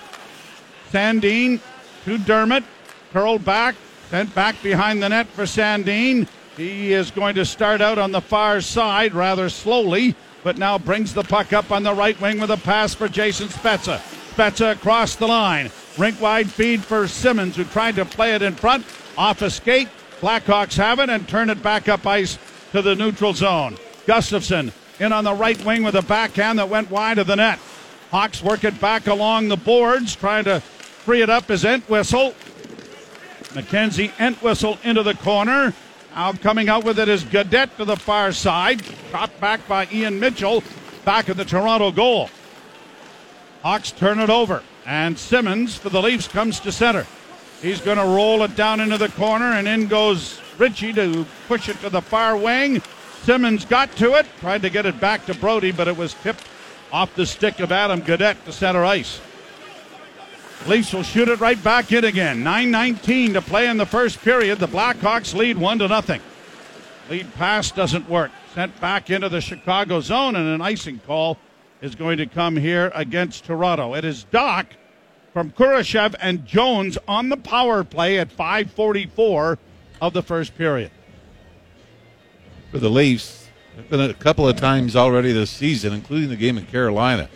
Sandin 0.92 1.60
to 2.06 2.18
Dermott, 2.18 2.64
curled 3.14 3.46
back, 3.46 3.76
sent 4.10 4.34
back 4.34 4.62
behind 4.64 5.02
the 5.02 5.10
net 5.10 5.28
for 5.28 5.44
Sandin. 5.44 6.28
He 6.58 6.94
is 6.94 7.12
going 7.12 7.36
to 7.36 7.46
start 7.46 7.82
out 7.82 7.98
on 7.98 8.12
the 8.12 8.22
far 8.22 8.62
side 8.62 9.14
rather 9.14 9.50
slowly, 9.50 10.16
but 10.44 10.58
now 10.58 10.78
brings 10.78 11.14
the 11.14 11.24
puck 11.24 11.54
up 11.54 11.72
on 11.72 11.84
the 11.84 11.94
right 11.94 12.20
wing 12.20 12.40
with 12.40 12.52
a 12.52 12.58
pass 12.58 12.94
for 12.94 13.08
Jason 13.08 13.48
Spezza. 13.48 14.00
Spezza 14.34 14.72
across 14.72 15.16
the 15.16 15.28
line. 15.28 15.72
Rink 15.98 16.20
wide 16.20 16.50
feed 16.50 16.84
for 16.84 17.08
Simmonds, 17.08 17.56
who 17.56 17.64
tried 17.66 17.96
to 17.96 18.06
play 18.06 18.36
it 18.36 18.42
in 18.42 18.56
front. 18.56 18.86
Off 19.18 19.42
a 19.42 19.50
skate. 19.50 19.90
Blackhawks 20.22 20.76
have 20.76 21.00
it 21.00 21.10
and 21.10 21.28
turn 21.28 21.50
it 21.50 21.64
back 21.64 21.88
up 21.88 22.06
ice 22.06 22.38
to 22.72 22.82
the 22.82 22.96
neutral 22.96 23.34
zone. 23.34 23.78
Gustafsson 24.06 24.72
in 25.00 25.14
on 25.14 25.24
the 25.24 25.34
right 25.34 25.64
wing 25.64 25.84
with 25.84 25.96
a 25.96 26.02
backhand 26.02 26.60
that 26.60 26.70
went 26.70 26.92
wide 26.92 27.18
of 27.18 27.28
the 27.28 27.36
net. 27.36 27.60
Hawks 28.12 28.44
work 28.44 28.64
it 28.64 28.80
back 28.82 29.08
along 29.08 29.48
the 29.48 29.58
boards, 29.58 30.16
trying 30.16 30.44
to 30.46 30.62
free 31.10 31.24
it 31.24 31.30
up 31.32 31.50
as 31.50 31.66
Entwistle. 31.66 32.36
Mackenzie 33.56 34.12
Entwistle 34.20 34.78
into 34.84 35.02
the 35.02 35.16
corner. 35.16 35.74
Now 36.14 36.34
coming 36.34 36.70
out 36.70 36.84
with 36.84 37.00
it 37.00 37.10
is 37.10 37.24
Gaudette 37.24 37.76
to 37.78 37.86
the 37.86 37.96
far 37.96 38.32
side. 38.32 38.84
Caught 39.12 39.40
back 39.40 39.68
by 39.68 39.88
Ian 39.92 40.20
Mitchell. 40.20 40.64
Back 41.06 41.28
at 41.28 41.36
the 41.36 41.46
Toronto 41.46 41.92
goal. 41.92 42.30
Hawks 43.64 43.92
turn 43.92 44.20
it 44.20 44.30
over. 44.30 44.62
And 44.86 45.18
Simmonds 45.18 45.76
for 45.76 45.90
the 45.90 46.00
Leafs 46.00 46.28
comes 46.28 46.60
to 46.60 46.72
center. 46.72 47.08
He's 47.60 47.82
going 47.82 47.98
to 47.98 48.06
roll 48.06 48.44
it 48.44 48.56
down 48.56 48.80
into 48.80 49.00
the 49.00 49.10
corner, 49.10 49.54
and 49.54 49.68
in 49.68 49.88
goes 49.88 50.40
Ritchie 50.60 50.94
to 50.94 51.26
push 51.48 51.70
it 51.70 51.82
to 51.82 51.90
the 51.90 52.04
far 52.04 52.38
wing. 52.38 52.84
Simmonds 53.24 53.66
got 53.66 53.92
to 53.96 54.14
it, 54.14 54.28
tried 54.42 54.62
to 54.62 54.70
get 54.70 54.86
it 54.86 55.00
back 55.00 55.26
to 55.26 55.34
Brodie, 55.34 55.72
but 55.72 55.88
it 55.88 55.98
was 55.98 56.14
tipped 56.14 56.46
off 56.94 57.16
the 57.16 57.26
stick 57.26 57.60
of 57.62 57.72
Adam 57.72 58.04
Gaudette 58.04 58.46
to 58.46 58.52
center 58.52 58.86
ice. 58.86 59.20
Leafs 60.68 60.94
will 60.94 61.04
shoot 61.04 61.30
it 61.30 61.40
right 61.40 61.62
back 61.64 61.92
in 61.92 62.04
again. 62.04 62.44
9.19 62.44 63.34
to 63.34 63.42
play 63.42 63.68
in 63.68 63.78
the 63.78 63.86
first 63.86 64.22
period. 64.22 64.60
The 64.60 64.68
Blackhawks 64.68 65.34
lead 65.34 65.58
1 65.58 65.80
to 65.80 65.88
nothing. 65.88 66.22
Lead 67.10 67.34
pass 67.36 67.72
doesn't 67.72 68.10
work. 68.10 68.32
Sent 68.54 68.80
back 68.82 69.10
into 69.10 69.30
the 69.30 69.42
Chicago 69.42 70.00
zone, 70.02 70.36
and 70.36 70.48
an 70.48 70.62
icing 70.62 71.00
call 71.08 71.38
is 71.82 71.96
going 71.96 72.18
to 72.18 72.26
come 72.26 72.56
here 72.56 72.92
against 72.94 73.46
Toronto. 73.46 73.96
It 73.96 74.04
is 74.04 74.26
Dach 74.32 74.66
from 75.34 75.52
Kurashev 75.52 76.16
and 76.20 76.46
Jones 76.46 76.98
on 77.08 77.30
the 77.30 77.38
power 77.38 77.84
play 77.84 78.20
at 78.20 78.30
5:44 78.30 79.58
of 80.02 80.14
the 80.14 80.22
first 80.22 80.58
period. 80.58 80.92
For 82.72 82.80
the 82.80 82.90
Leafs, 82.90 83.48
been 83.90 84.02
a 84.02 84.14
couple 84.14 84.48
of 84.48 84.58
times 84.58 84.96
already 84.96 85.32
this 85.32 85.50
season, 85.50 85.94
including 85.94 86.30
the 86.30 86.36
game 86.36 86.58
in 86.58 86.66
Carolina, 86.66 87.30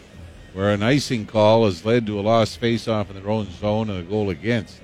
where 0.54 0.70
an 0.70 0.84
icing 0.84 1.26
call 1.26 1.66
has 1.66 1.84
led 1.84 2.06
to 2.06 2.20
a 2.20 2.22
lost 2.22 2.62
faceoff 2.62 3.10
in 3.10 3.16
their 3.16 3.30
own 3.30 3.52
zone 3.52 3.90
and 3.90 4.00
a 4.00 4.04
goal 4.04 4.30
against. 4.30 4.80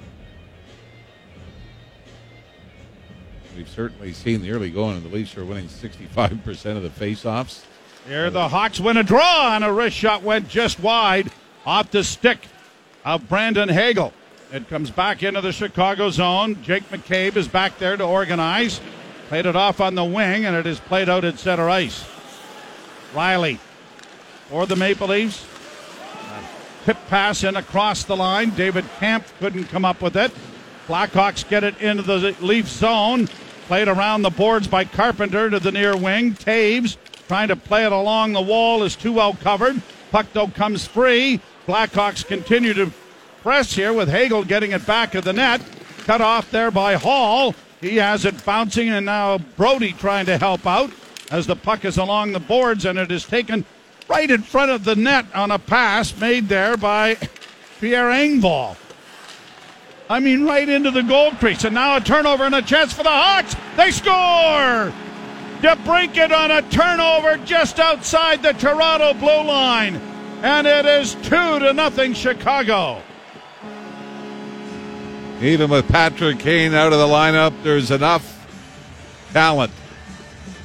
We've 3.56 3.70
certainly 3.70 4.14
seen 4.14 4.42
the 4.42 4.52
early 4.52 4.72
going, 4.72 4.96
and 4.98 5.06
the 5.06 5.10
Leafs 5.10 5.38
are 5.38 5.46
winning 5.46 5.68
65% 5.68 6.78
of 6.78 6.84
the 6.84 6.90
faceoffs. 6.90 7.64
Here 8.08 8.30
the 8.30 8.48
Hawks 8.48 8.80
win 8.80 8.98
a 8.98 9.04
draw, 9.04 9.54
and 9.54 9.64
a 9.64 9.72
wrist 9.72 9.98
shot 9.98 10.24
went 10.24 10.48
just 10.48 10.80
wide 10.80 11.30
off 11.66 11.92
the 11.92 12.04
stick 12.04 12.40
of 13.04 13.28
Brandon 13.28 13.70
Hagel. 13.70 14.14
It 14.52 14.68
comes 14.70 14.90
back 14.90 15.22
into 15.22 15.42
the 15.42 15.52
Chicago 15.52 16.10
zone. 16.10 16.64
Jake 16.64 16.90
McCabe 16.90 17.36
is 17.36 17.48
back 17.48 17.78
there 17.78 17.98
to 17.98 18.04
organize. 18.04 18.82
Played 19.28 19.46
it 19.46 19.56
off 19.56 19.80
on 19.80 19.94
the 19.94 20.06
wing, 20.06 20.46
and 20.46 20.56
it 20.56 20.66
is 20.66 20.80
played 20.80 21.10
out 21.10 21.24
at 21.24 21.38
center 21.38 21.70
ice. 21.70 22.04
Rielly 23.14 23.60
for 24.48 24.66
the 24.66 24.76
Maple 24.76 25.10
Leafs. 25.10 25.46
Tip 26.86 26.98
pass 27.08 27.44
in 27.44 27.56
across 27.56 28.04
the 28.04 28.16
line. 28.16 28.52
David 28.52 28.86
Kämpf 29.00 29.38
couldn't 29.40 29.66
come 29.66 29.86
up 29.86 30.02
with 30.02 30.16
it. 30.16 30.32
Blackhawks 30.88 31.48
get 31.48 31.64
it 31.64 31.80
into 31.82 32.04
the 32.04 32.36
Leaf 32.40 32.68
zone. 32.68 33.28
Played 33.68 33.88
around 33.88 34.24
the 34.24 34.30
boards 34.30 34.68
by 34.68 34.86
Carpenter 34.86 35.50
to 35.50 35.60
the 35.60 35.72
near 35.72 35.96
wing. 35.96 36.34
Toews 36.34 36.98
trying 37.28 37.50
to 37.50 37.56
play 37.56 37.86
it 37.86 37.92
along 37.92 38.34
the 38.34 38.42
wall 38.42 38.82
is 38.82 38.96
too 38.96 39.14
well 39.14 39.34
covered. 39.34 39.82
Puck 40.10 40.26
though 40.34 40.48
comes 40.48 40.88
free. 40.88 41.40
Blackhawks 41.68 42.26
continue 42.26 42.74
to 42.74 42.92
press 43.44 43.74
here 43.74 43.94
with 43.94 44.10
Hagel 44.10 44.44
getting 44.44 44.72
it 44.72 44.86
back 44.88 45.14
of 45.14 45.24
the 45.24 45.34
net. 45.34 45.62
Cut 46.06 46.22
off 46.22 46.50
there 46.50 46.72
by 46.72 46.96
Holl. 46.96 47.54
He 47.82 47.98
has 47.98 48.26
it 48.26 48.44
bouncing, 48.44 48.90
and 48.90 49.06
now 49.06 49.38
Brodie 49.38 49.94
trying 49.94 50.26
to 50.26 50.38
help 50.38 50.66
out 50.66 50.92
as 51.32 51.46
the 51.46 51.56
puck 51.56 51.86
is 51.86 51.98
along 51.98 52.32
the 52.32 52.40
boards, 52.40 52.86
and 52.86 52.98
it 52.98 53.12
is 53.12 53.26
taken 53.26 53.64
right 54.10 54.30
in 54.30 54.42
front 54.42 54.72
of 54.72 54.84
the 54.84 54.96
net 54.96 55.26
on 55.34 55.52
a 55.52 55.60
pass 55.60 56.18
made 56.20 56.50
there 56.50 56.76
by 56.76 57.16
Pierre 57.80 58.10
Engvall. 58.10 58.76
I 60.10 60.20
mean, 60.20 60.44
right 60.44 60.68
into 60.68 60.90
the 60.90 61.04
goal 61.04 61.32
crease. 61.32 61.64
And 61.64 61.76
now 61.76 61.98
a 61.98 62.02
turnover 62.02 62.44
and 62.44 62.56
a 62.56 62.64
chance 62.64 62.92
for 62.92 63.04
the 63.04 63.10
Hawks. 63.10 63.56
They 63.78 63.92
score! 63.92 64.92
DeBrincat 65.62 66.32
on 66.32 66.52
a 66.52 66.62
turnover 66.70 67.38
just 67.46 67.80
outside 67.80 68.42
the 68.42 68.54
Toronto 68.54 69.14
blue 69.14 69.44
line. 69.44 69.96
And 70.42 70.66
it 70.66 70.86
is 70.86 71.16
two 71.16 71.60
to 71.60 71.74
nothing 71.74 72.14
Chicago. 72.14 73.04
Even 75.42 75.70
with 75.70 75.88
Patrick 75.88 76.40
Kane 76.40 76.74
out 76.74 76.92
of 76.92 77.00
the 77.00 77.06
lineup, 77.06 77.54
there's 77.62 77.92
enough 77.92 78.36
talent 79.32 79.72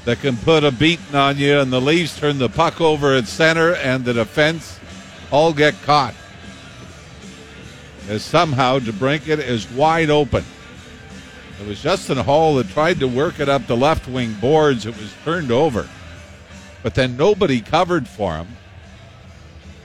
that 0.05 0.21
can 0.21 0.37
put 0.37 0.65
a 0.65 0.71
beating 0.71 1.15
on 1.15 1.39
you, 1.39 1.59
and 1.59 1.73
the 1.73 1.81
Leafs 1.81 2.19
turn 2.19 2.39
the 2.39 2.49
puck 2.49 2.81
over 2.81 3.15
at 3.15 3.27
center, 3.27 3.75
and 3.75 4.05
the 4.05 4.13
defense 4.13 4.79
all 5.31 5.53
get 5.53 5.75
caught. 5.83 6.15
As 8.09 8.23
somehow 8.23 8.79
DeBrincat 8.79 9.39
is 9.39 9.71
wide 9.71 10.11
open. 10.11 10.45
It 11.61 11.67
was 11.67 11.83
Justin 11.83 12.19
Holl 12.19 12.57
that 12.57 12.69
tried 12.69 13.01
to 13.01 13.09
work 13.09 13.41
it 13.41 13.49
up 13.49 13.67
the 13.67 13.77
left 13.77 14.07
wing 14.07 14.35
boards. 14.35 14.85
It 14.85 14.97
was 14.97 15.15
turned 15.25 15.51
over. 15.51 15.89
But 16.83 16.95
then 16.95 17.17
nobody 17.17 17.63
covered 17.63 18.07
for 18.07 18.37
him. 18.37 18.49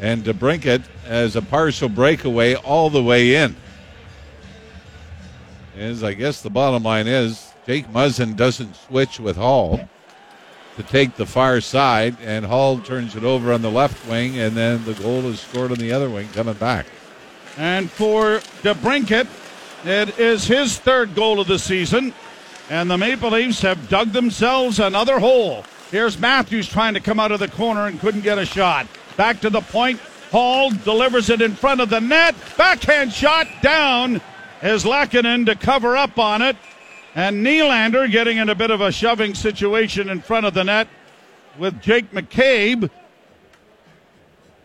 And 0.01 0.23
DeBrincat 0.23 0.84
as 1.05 1.38
a 1.38 1.41
partial 1.41 1.88
breakaway 1.88 2.55
all 2.55 2.89
the 2.89 3.03
way 3.03 3.36
in. 3.36 3.55
As 5.77 6.03
I 6.03 6.13
guess 6.13 6.41
the 6.41 6.49
bottom 6.49 6.84
line 6.84 7.08
is, 7.08 7.53
Jake 7.65 7.88
Muzzin 7.93 8.36
doesn't 8.36 8.75
switch 8.75 9.19
with 9.19 9.38
Holl 9.38 9.88
to 10.79 10.83
take 10.83 11.17
the 11.17 11.25
far 11.25 11.59
side, 11.59 12.15
and 12.23 12.45
Holl 12.45 12.79
turns 12.79 13.17
it 13.17 13.25
over 13.25 13.51
on 13.51 13.61
the 13.61 13.69
left 13.69 14.07
wing, 14.07 14.39
and 14.39 14.55
then 14.55 14.85
the 14.85 14.93
goal 14.93 15.25
is 15.25 15.41
scored 15.41 15.73
on 15.73 15.77
the 15.77 15.91
other 15.91 16.09
wing 16.09 16.29
coming 16.29 16.53
back. 16.53 16.85
And 17.57 17.91
for 17.91 18.39
DeBrincat, 18.63 19.27
it 19.83 20.17
is 20.17 20.45
his 20.45 20.79
third 20.79 21.15
goal 21.15 21.41
of 21.41 21.47
the 21.47 21.59
season, 21.59 22.13
and 22.69 22.89
the 22.89 22.97
Maple 22.97 23.31
Leafs 23.31 23.61
have 23.61 23.89
dug 23.89 24.13
themselves 24.13 24.79
another 24.79 25.19
hole. 25.19 25.65
Here's 25.91 26.17
Matthews 26.17 26.69
trying 26.69 26.93
to 26.93 27.01
come 27.01 27.19
out 27.19 27.33
of 27.33 27.41
the 27.41 27.49
corner 27.49 27.87
and 27.87 27.99
couldn't 27.99 28.21
get 28.21 28.37
a 28.37 28.45
shot. 28.45 28.87
Back 29.17 29.41
to 29.41 29.49
the 29.49 29.61
point. 29.61 29.99
Holl 30.31 30.69
delivers 30.69 31.29
it 31.29 31.41
in 31.41 31.55
front 31.55 31.81
of 31.81 31.89
the 31.89 31.99
net. 31.99 32.35
Backhand 32.55 33.11
shot 33.11 33.47
down 33.61 34.21
is 34.61 34.85
Lankinen 34.85 35.45
to 35.47 35.55
cover 35.55 35.97
up 35.97 36.17
on 36.17 36.41
it. 36.41 36.55
And 37.15 37.45
Nylander 37.45 38.09
getting 38.11 38.37
in 38.37 38.49
a 38.49 38.55
bit 38.55 38.71
of 38.71 38.81
a 38.81 38.91
shoving 38.91 39.33
situation 39.33 40.09
in 40.09 40.21
front 40.21 40.45
of 40.45 40.53
the 40.53 40.63
net 40.63 40.87
with 41.57 41.81
Jake 41.81 42.11
McCabe. 42.11 42.89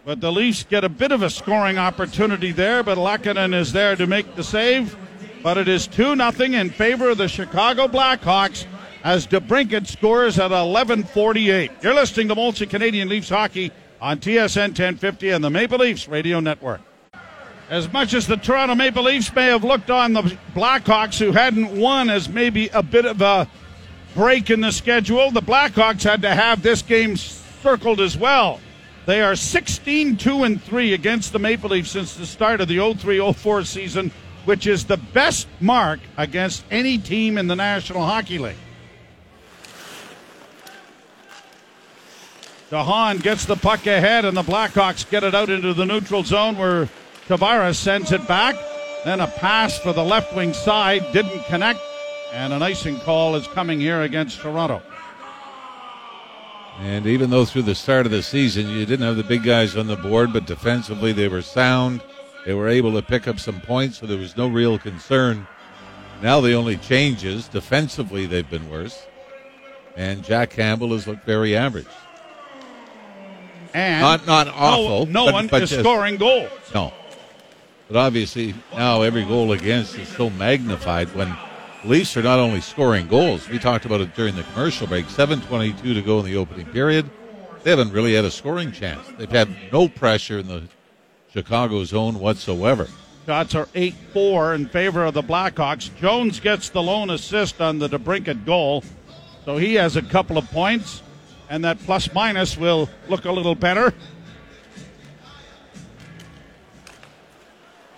But 0.05 0.21
the 0.21 0.31
Leafs 0.31 0.65
get 0.65 0.85
a 0.85 0.89
bit 0.89 1.13
of 1.13 1.23
a 1.23 1.31
scoring 1.31 1.79
opportunity 1.79 2.53
there, 2.53 2.83
but 2.83 2.99
Lankinen 2.99 3.55
is 3.55 3.73
there 3.73 3.97
to 3.97 4.07
make 4.07 4.35
the 4.35 4.45
save. 4.45 4.97
But 5.43 5.57
it 5.57 5.69
is 5.69 5.87
2 5.87 6.17
0 6.17 6.31
in 6.41 6.71
favor 6.71 7.11
of 7.11 7.19
the 7.19 7.29
Chicago 7.29 7.89
Blackhawks 7.89 8.67
as 9.03 9.27
DeBrincat 9.27 9.87
scores 9.87 10.39
at 10.39 10.51
11:48. 10.51 11.71
You're 11.83 11.95
listening 11.95 12.29
to 12.29 12.35
Molson 12.35 12.69
Canadian 12.69 13.09
Leafs 13.09 13.29
hockey 13.29 13.71
on 14.01 14.19
TSN 14.19 14.75
1050 14.75 15.31
and 15.31 15.43
the 15.43 15.51
Maple 15.51 15.79
Leafs 15.79 16.09
Radio 16.09 16.41
Network. 16.41 16.81
As 17.71 17.91
much 17.93 18.13
as 18.13 18.27
the 18.27 18.37
Toronto 18.37 18.75
Maple 18.75 19.05
Leafs 19.05 19.35
may 19.35 19.47
have 19.47 19.65
looked 19.65 19.91
on 19.91 20.13
the 20.13 20.37
Blackhawks, 20.55 21.19
who 21.19 21.33
hadn't 21.33 21.75
won, 21.75 22.11
as 22.11 22.29
maybe 22.29 22.69
a 22.69 22.83
bit 22.83 23.07
of 23.07 23.23
a 23.23 23.49
break 24.15 24.51
in 24.51 24.61
the 24.61 24.71
schedule, 24.71 25.31
the 25.31 25.41
Blackhawks 25.41 26.03
had 26.03 26.23
to 26.23 26.35
have 26.35 26.63
this 26.63 26.83
game 26.83 27.17
circled 27.17 28.01
as 28.01 28.19
well. 28.19 28.61
They 29.07 29.23
are 29.23 29.35
16 29.35 30.17
2 30.17 30.45
and 30.45 30.63
3 30.63 30.93
against 30.93 31.33
the 31.33 31.39
Maple 31.39 31.71
Leafs 31.71 31.91
since 31.91 32.15
the 32.15 32.27
start 32.27 32.61
of 32.61 32.69
the 32.69 32.95
03 32.95 33.33
04 33.33 33.65
season, 33.65 34.13
which 34.45 34.67
is 34.67 34.85
the 34.85 34.99
best 34.99 35.49
mark 35.61 36.01
against 36.19 36.65
any 36.71 36.99
team 36.99 37.39
in 37.39 37.47
the 37.47 37.57
National 37.57 38.05
Hockey 38.05 38.39
League. 38.39 38.57
DeHaan 42.71 43.23
gets 43.23 43.45
the 43.45 43.57
puck 43.57 43.87
ahead, 43.87 44.25
and 44.25 44.37
the 44.37 44.43
Blackhawks 44.43 45.09
get 45.09 45.23
it 45.23 45.35
out 45.35 45.49
into 45.49 45.75
the 45.75 45.85
neutral 45.85 46.25
zone 46.25 46.59
where 46.59 46.89
Tavares 47.29 47.77
sends 47.77 48.13
it 48.13 48.27
back. 48.29 48.57
Then 49.05 49.21
a 49.21 49.27
pass 49.27 49.79
for 49.79 49.93
the 49.93 50.05
left 50.05 50.35
wing 50.35 50.53
side 50.55 51.05
didn't 51.13 51.45
connect, 51.45 51.81
and 52.33 52.53
an 52.53 52.63
icing 52.63 52.99
call 53.01 53.35
is 53.37 53.47
coming 53.49 53.79
here 53.81 54.03
against 54.03 54.41
Toronto. 54.41 54.83
And 56.81 57.07
even 57.07 57.31
though 57.31 57.45
through 57.45 57.63
the 57.63 57.75
start 57.75 58.07
of 58.07 58.13
the 58.13 58.23
season 58.23 58.69
you 58.69 58.85
didn't 58.87 59.07
have 59.07 59.17
the 59.17 59.23
big 59.23 59.45
guys 59.45 59.77
on 59.77 59.87
the 59.87 59.97
board, 59.97 60.33
but 60.33 60.47
defensively 60.47 61.13
they 61.13 61.29
were 61.29 61.43
sound, 61.43 62.01
they 62.47 62.55
were 62.55 62.69
able 62.69 62.93
to 62.95 63.03
pick 63.03 63.29
up 63.29 63.39
some 63.39 63.61
points, 63.61 63.99
so 63.99 64.07
there 64.07 64.19
was 64.19 64.37
no 64.37 64.49
real 64.49 64.79
concern. 64.79 65.47
Now 66.23 66.41
the 66.41 66.55
only 66.55 66.77
change 66.79 67.25
is 67.25 67.47
defensively 67.49 68.25
they've 68.27 68.49
been 68.49 68.71
worse, 68.71 69.07
and 69.97 70.25
Jack 70.25 70.51
Campbell 70.51 70.93
has 70.93 71.07
looked 71.07 71.25
very 71.25 71.55
average. 71.57 71.87
And 73.75 74.01
Not 74.01 74.27
not 74.27 74.49
awful. 74.49 75.07
no, 75.07 75.13
no 75.13 75.25
but, 75.27 75.35
one 75.35 75.47
but 75.49 75.63
is 75.63 75.71
just- 75.71 75.83
scoring 75.83 76.17
goals. 76.17 76.51
No. 76.75 76.93
But 77.89 77.97
obviously 77.97 78.55
now 78.73 79.03
every 79.03 79.25
goal 79.25 79.53
against 79.53 79.99
is 79.99 80.09
so 80.09 80.31
magnified 80.31 81.15
when 81.15 81.37
Leafs 81.85 82.17
are 82.17 82.23
not 82.23 82.39
only 82.39 82.63
scoring 82.63 83.07
goals. 83.09 83.49
We 83.49 83.59
talked 83.59 83.85
about 83.85 84.01
it 84.01 84.15
during 84.15 84.37
the 84.37 84.43
commercial 84.43 84.87
break. 84.87 85.07
7:22 85.07 85.95
to 85.95 86.03
go 86.03 86.19
in 86.21 86.25
the 86.25 86.37
opening 86.37 86.67
period. 86.67 87.11
They 87.63 87.71
haven't 87.71 87.93
really 87.93 88.15
had 88.15 88.25
a 88.25 88.31
scoring 88.31 88.73
chance. 88.73 89.07
They've 89.19 89.31
had 89.31 89.49
no 89.73 89.89
pressure 89.89 90.39
in 90.39 90.49
the 90.49 90.63
Chicago 91.33 91.85
zone 91.85 92.19
whatsoever. 92.19 92.89
Shots 93.27 93.55
are 93.55 93.69
8 93.75 93.95
4 94.13 94.55
in 94.55 94.67
favor 94.67 95.05
of 95.05 95.15
the 95.15 95.23
Blackhawks. 95.23 95.91
Jones 95.99 96.41
gets 96.41 96.69
the 96.69 96.83
lone 96.83 97.11
assist 97.11 97.61
on 97.61 97.79
the 97.79 97.89
DeBrincat 97.89 98.45
goal, 98.45 98.85
so 99.45 99.57
he 99.57 99.75
has 99.75 99.97
a 99.97 100.03
couple 100.03 100.39
of 100.39 100.51
points, 100.51 101.03
and 101.51 101.65
that 101.65 101.79
plus 101.85 102.13
minus 102.15 102.57
will 102.57 102.89
look 103.09 103.25
a 103.25 103.33
little 103.33 103.55
better. 103.55 103.93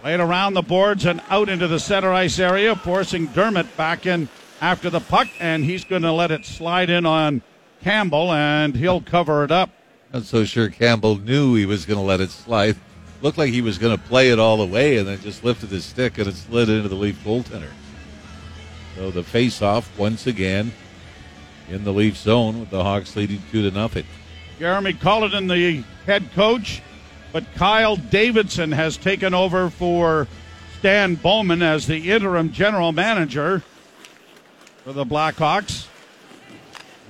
Played 0.07 0.21
around 0.21 0.55
the 0.55 0.63
boards 0.63 1.05
and 1.05 1.21
out 1.31 1.49
into 1.49 1.67
the 1.67 1.81
center 1.81 2.13
ice 2.13 2.39
area, 2.39 2.77
forcing 2.77 3.27
Dermott 3.27 3.77
back 3.77 4.07
in 4.07 4.29
after 4.61 4.89
the 4.89 5.01
puck, 5.01 5.27
and 5.41 5.65
he's 5.65 5.85
going 5.85 6.03
to 6.03 6.13
let 6.13 6.31
it 6.31 6.47
slide 6.47 6.91
in 6.91 7.05
on 7.05 7.43
Campbell, 7.83 8.31
and 8.33 8.77
he'll 8.77 9.01
cover 9.01 9.43
it 9.43 9.51
up. 9.51 9.69
Not 10.13 10.23
so 10.23 10.45
sure 10.45 10.69
Campbell 10.69 11.19
knew 11.19 11.57
he 11.57 11.67
was 11.67 11.87
going 11.87 11.99
to 11.99 12.05
let 12.05 12.21
it 12.21 12.31
slide. 12.31 12.77
Looked 13.21 13.37
like 13.37 13.51
he 13.51 13.63
was 13.63 13.79
going 13.79 13.99
to 13.99 14.05
play 14.05 14.31
it 14.31 14.39
all 14.39 14.59
the 14.59 14.67
way 14.73 14.99
and 14.99 15.09
then 15.09 15.21
just 15.23 15.43
lifted 15.43 15.71
his 15.71 15.85
stick 15.85 16.19
and 16.19 16.29
it 16.29 16.37
slid 16.37 16.69
into 16.69 16.89
the 16.89 16.95
Leaf 16.95 17.19
goaltender. 17.25 17.73
So 18.95 19.11
the 19.11 19.25
face-off 19.25 19.91
once 19.99 20.29
again 20.29 20.73
in 21.69 21.83
the 21.83 21.93
Leaf 21.93 22.17
zone 22.17 22.61
with 22.61 22.71
the 22.71 22.85
Hawks 22.85 23.17
leading 23.17 23.43
two 23.51 23.69
to 23.69 23.77
nothing. 23.77 24.07
Jeremy 24.61 24.93
Cullinan, 24.93 25.49
the 25.49 25.83
head 26.07 26.31
coach, 26.33 26.81
but 27.37 27.55
Kyle 27.55 27.97
Davidson 27.97 28.73
has 28.73 28.97
taken 28.97 29.35
over 29.35 29.69
for 29.69 30.27
Stan 30.79 31.17
Bowman 31.17 31.61
as 31.61 31.87
the 31.87 32.11
interim 32.11 32.51
general 32.51 32.93
manager 32.93 33.63
for 34.83 34.95
the 34.95 35.05
Blackhawks. 35.05 35.87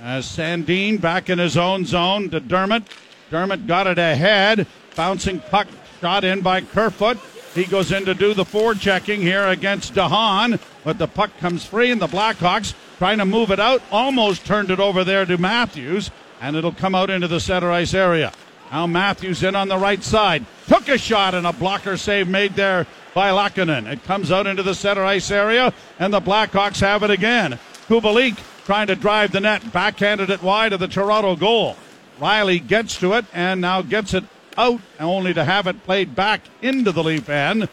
As 0.03 0.25
Sandin 0.25 0.99
back 0.99 1.29
in 1.29 1.39
his 1.39 1.55
own 1.55 1.85
zone 1.85 2.29
to 2.31 2.41
Dermott. 2.41 2.83
Dermott 3.31 3.67
got 3.67 3.87
it 3.87 3.97
ahead. 3.97 4.67
Bouncing 4.97 5.39
puck 5.39 5.69
shot 6.01 6.25
in 6.25 6.41
by 6.41 6.59
Kerfoot. 6.59 7.19
He 7.55 7.63
goes 7.63 7.93
in 7.93 8.03
to 8.03 8.13
do 8.13 8.33
the 8.33 8.43
forechecking 8.43 9.19
here 9.19 9.47
against 9.47 9.93
DeHaan, 9.93 10.59
but 10.83 10.97
the 10.97 11.07
puck 11.07 11.31
comes 11.37 11.63
free, 11.65 11.89
and 11.89 12.01
the 12.01 12.07
Blackhawks 12.07 12.73
trying 12.97 13.19
to 13.19 13.25
move 13.25 13.49
it 13.49 13.61
out. 13.61 13.81
Almost 13.93 14.45
turned 14.45 14.71
it 14.71 14.81
over 14.81 15.05
there 15.05 15.25
to 15.25 15.37
Matthews, 15.37 16.11
and 16.41 16.57
it'll 16.57 16.73
come 16.73 16.95
out 16.95 17.09
into 17.09 17.29
the 17.29 17.39
center 17.39 17.71
ice 17.71 17.93
area. 17.93 18.33
Now 18.71 18.87
Matthews 18.87 19.43
in 19.43 19.55
on 19.55 19.67
the 19.67 19.77
right 19.77 20.03
side. 20.03 20.45
Took 20.67 20.89
a 20.89 20.97
shot, 20.97 21.33
and 21.33 21.47
a 21.47 21.53
blocker 21.53 21.97
save 21.97 22.27
made 22.27 22.55
there 22.55 22.85
by 23.13 23.31
Lankinen. 23.31 23.87
It 23.87 24.03
comes 24.03 24.31
out 24.31 24.47
into 24.47 24.63
the 24.63 24.75
center 24.75 25.03
ice 25.03 25.31
area, 25.31 25.73
and 25.99 26.13
the 26.13 26.21
Blackhawks 26.21 26.81
have 26.81 27.03
it 27.03 27.09
again. 27.09 27.59
Kubalik 27.87 28.37
trying 28.65 28.87
to 28.87 28.95
drive 28.95 29.31
the 29.31 29.39
net, 29.39 29.71
backhanded 29.71 30.29
it 30.29 30.43
wide 30.43 30.73
of 30.73 30.79
the 30.79 30.87
Toronto 30.87 31.35
goal. 31.35 31.77
Rielly 32.19 32.65
gets 32.65 32.99
to 32.99 33.13
it 33.13 33.25
and 33.33 33.61
now 33.61 33.81
gets 33.81 34.13
it 34.13 34.25
out, 34.57 34.81
only 34.99 35.33
to 35.33 35.43
have 35.43 35.67
it 35.67 35.83
played 35.83 36.15
back 36.15 36.41
into 36.61 36.91
the 36.91 37.03
Leaf 37.03 37.29
end. 37.29 37.69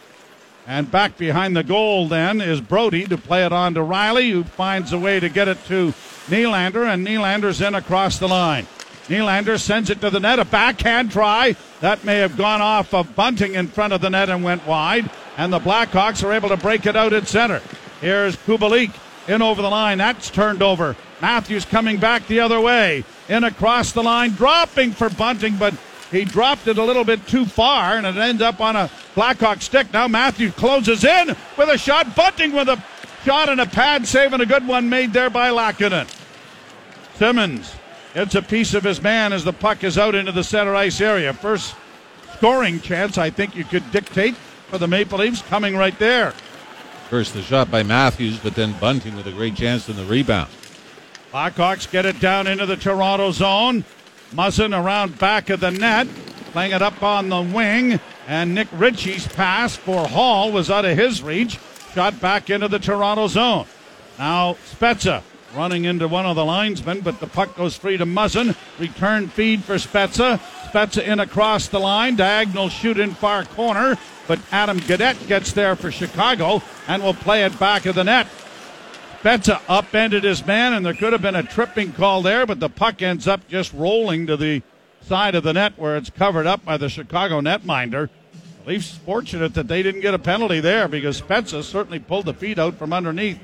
And 0.67 0.91
back 0.91 1.19
behind 1.19 1.57
the 1.57 1.65
goal 1.65 2.09
then 2.09 2.41
is 2.41 2.61
Brodie 2.61 3.07
to 3.09 3.19
play 3.19 3.45
it 3.45 3.53
on 3.53 3.75
to 3.75 3.83
Riley, 3.83 4.31
who 4.31 4.45
finds 4.45 4.93
a 4.93 4.99
way 4.99 5.19
to 5.19 5.29
get 5.29 5.49
it 5.49 5.63
to 5.67 5.93
Nylander, 6.29 6.87
and 6.87 7.05
Nylander's 7.05 7.61
in 7.61 7.75
across 7.75 8.19
the 8.19 8.29
line. 8.29 8.67
Nylander 9.09 9.61
sends 9.61 9.90
it 9.90 10.01
to 10.01 10.11
the 10.11 10.21
net, 10.21 10.38
a 10.38 10.45
backhand 10.45 11.12
try. 11.12 11.57
That 11.81 12.05
may 12.05 12.19
have 12.19 12.37
gone 12.37 12.62
off 12.62 12.95
of 12.95 13.14
Bunting 13.14 13.55
in 13.55 13.69
front 13.69 13.93
of 13.93 14.01
the 14.01 14.11
net 14.11 14.31
and 14.31 14.43
went 14.43 14.67
wide. 14.67 15.11
And 15.37 15.53
the 15.53 15.59
Blackhawks 15.59 16.25
are 16.25 16.33
able 16.33 16.49
to 16.49 16.57
break 16.57 16.87
it 16.87 16.97
out 16.97 17.12
at 17.12 17.27
center. 17.27 17.61
Here's 18.01 18.37
Kubalik 18.37 18.93
in 19.29 19.43
over 19.43 19.61
the 19.61 19.69
line. 19.69 19.99
That's 19.99 20.31
turned 20.31 20.62
over. 20.62 20.97
Matthews 21.21 21.64
coming 21.64 21.99
back 21.99 22.27
the 22.27 22.40
other 22.40 22.61
way. 22.61 23.05
In 23.29 23.45
across 23.45 23.93
the 23.93 24.03
line, 24.03 24.33
dropping 24.33 24.93
for 24.93 25.11
Bunting, 25.11 25.57
but 25.57 25.75
he 26.11 26.25
dropped 26.25 26.67
it 26.67 26.79
a 26.79 26.85
little 26.85 27.05
bit 27.05 27.27
too 27.27 27.45
far, 27.45 27.97
and 27.97 28.07
it 28.07 28.17
ends 28.17 28.43
up 28.43 28.61
on 28.61 28.77
a 28.77 28.90
Blackhawk 29.14 29.61
stick. 29.61 29.93
Now 29.93 30.09
Matthews 30.09 30.55
closes 30.55 31.05
in 31.05 31.29
with 31.59 31.69
a 31.69 31.79
shot. 31.79 32.14
Bunting 32.14 32.53
with 32.53 32.69
a 32.69 32.83
shot 33.25 33.49
and 33.49 33.61
a 33.61 33.67
pad 33.67 34.07
save, 34.07 34.33
and 34.33 34.43
a 34.43 34.47
good 34.47 34.67
one 34.67 34.88
made 34.88 35.12
there 35.12 35.31
by 35.31 35.51
Lankinen. 35.51 36.07
Simmonds 37.17 37.75
gets 38.14 38.37
a 38.37 38.42
piece 38.42 38.74
of 38.74 38.85
his 38.85 39.03
man 39.03 39.33
as 39.33 39.44
the 39.44 39.53
puck 39.53 39.83
is 39.83 39.98
out 39.98 40.14
into 40.14 40.33
the 40.33 40.44
center 40.44 40.74
ice 40.74 41.00
area. 41.00 41.33
First 41.35 41.74
scoring 42.35 42.81
chance 42.81 43.18
I 43.18 43.31
think 43.31 43.57
you 43.57 43.64
could 43.64 43.90
dictate 43.90 44.37
for 44.68 44.79
the 44.79 44.87
Maple 44.87 45.18
Leafs 45.18 45.42
coming 45.42 45.77
right 45.77 45.98
there. 45.98 46.33
First 47.11 47.35
the 47.35 47.42
shot 47.42 47.70
by 47.70 47.83
Matthews, 47.83 48.38
but 48.38 48.55
then 48.55 48.72
Bunting 48.81 49.16
with 49.16 49.27
a 49.27 49.33
great 49.33 49.57
chance 49.57 49.88
in 49.88 49.96
the 49.96 50.05
rebound. 50.05 50.50
Blackhawks 51.33 51.90
get 51.90 52.07
it 52.07 52.20
down 52.20 52.46
into 52.46 52.64
the 52.64 52.77
Toronto 52.77 53.33
zone. 53.33 53.85
Muzzin 54.33 54.72
around 54.72 55.18
back 55.18 55.50
of 55.50 55.61
the 55.61 55.70
net, 55.70 56.09
playing 56.53 56.72
it 56.72 56.83
up 56.83 57.03
on 57.03 57.29
the 57.29 57.42
wing, 57.42 58.00
and 58.27 58.55
Nick 58.55 58.68
Ritchie's 58.72 59.27
pass 59.29 59.77
for 59.77 60.09
Holl 60.09 60.50
was 60.50 60.70
out 60.70 60.85
of 60.85 60.96
his 60.96 61.22
reach. 61.22 61.59
Shot 61.92 62.20
back 62.20 62.50
into 62.50 62.68
the 62.68 62.79
Toronto 62.79 63.27
zone. 63.27 63.66
Now 64.18 64.55
Spezza 64.55 65.22
running 65.55 65.85
into 65.85 66.09
one 66.09 66.27
of 66.27 66.37
the 66.37 66.45
linesmen, 66.45 67.01
but 67.01 67.21
the 67.21 67.27
puck 67.27 67.57
goes 67.57 67.77
free 67.77 67.97
to 67.97 68.07
Muzzin. 68.07 68.57
Return 68.79 69.29
feed 69.29 69.64
for 69.64 69.75
Spezza. 69.77 70.38
Spezza 70.71 71.03
in 71.03 71.21
across 71.21 71.69
the 71.69 71.81
line. 71.81 72.17
Diagonal 72.17 72.69
shoot 72.69 72.99
in 72.99 73.14
far 73.14 73.45
corner, 73.45 73.97
but 74.27 74.40
Adam 74.51 74.81
Gaudette 74.81 75.27
gets 75.27 75.53
there 75.53 75.77
for 75.77 75.90
Chicago 75.90 76.62
and 76.88 77.03
will 77.03 77.14
play 77.14 77.45
it 77.45 77.59
back 77.59 77.87
of 77.87 77.95
the 77.95 78.05
net. 78.05 78.27
Spezza 79.21 79.61
upended 79.69 80.25
his 80.25 80.45
man, 80.45 80.75
and 80.75 80.85
there 80.85 80.93
could 80.93 81.12
have 81.12 81.23
been 81.23 81.35
a 81.35 81.43
tripping 81.43 81.93
call 81.93 82.21
there, 82.21 82.45
but 82.45 82.61
the 82.61 82.69
puck 82.69 83.01
ends 83.01 83.27
up 83.27 83.49
just 83.49 83.73
rolling 83.73 84.27
to 84.27 84.37
the 84.37 84.62
side 85.01 85.35
of 85.35 85.43
the 85.43 85.53
net 85.53 85.79
where 85.79 85.97
it's 85.97 86.11
covered 86.11 86.47
up 86.47 86.64
by 86.64 86.77
the 86.77 86.88
Chicago 86.88 87.40
netminder. 87.40 88.11
Leafs 88.67 88.90
fortunate 88.99 89.55
that 89.55 89.69
they 89.69 89.83
didn't 89.83 90.01
get 90.01 90.14
a 90.14 90.19
penalty 90.19 90.61
there 90.61 90.88
because 90.88 91.21
Spezza 91.21 91.62
certainly 91.62 91.99
pulled 91.99 92.25
the 92.25 92.35
feet 92.35 92.59
out 92.59 92.75
from 92.75 92.93
underneath 92.93 93.38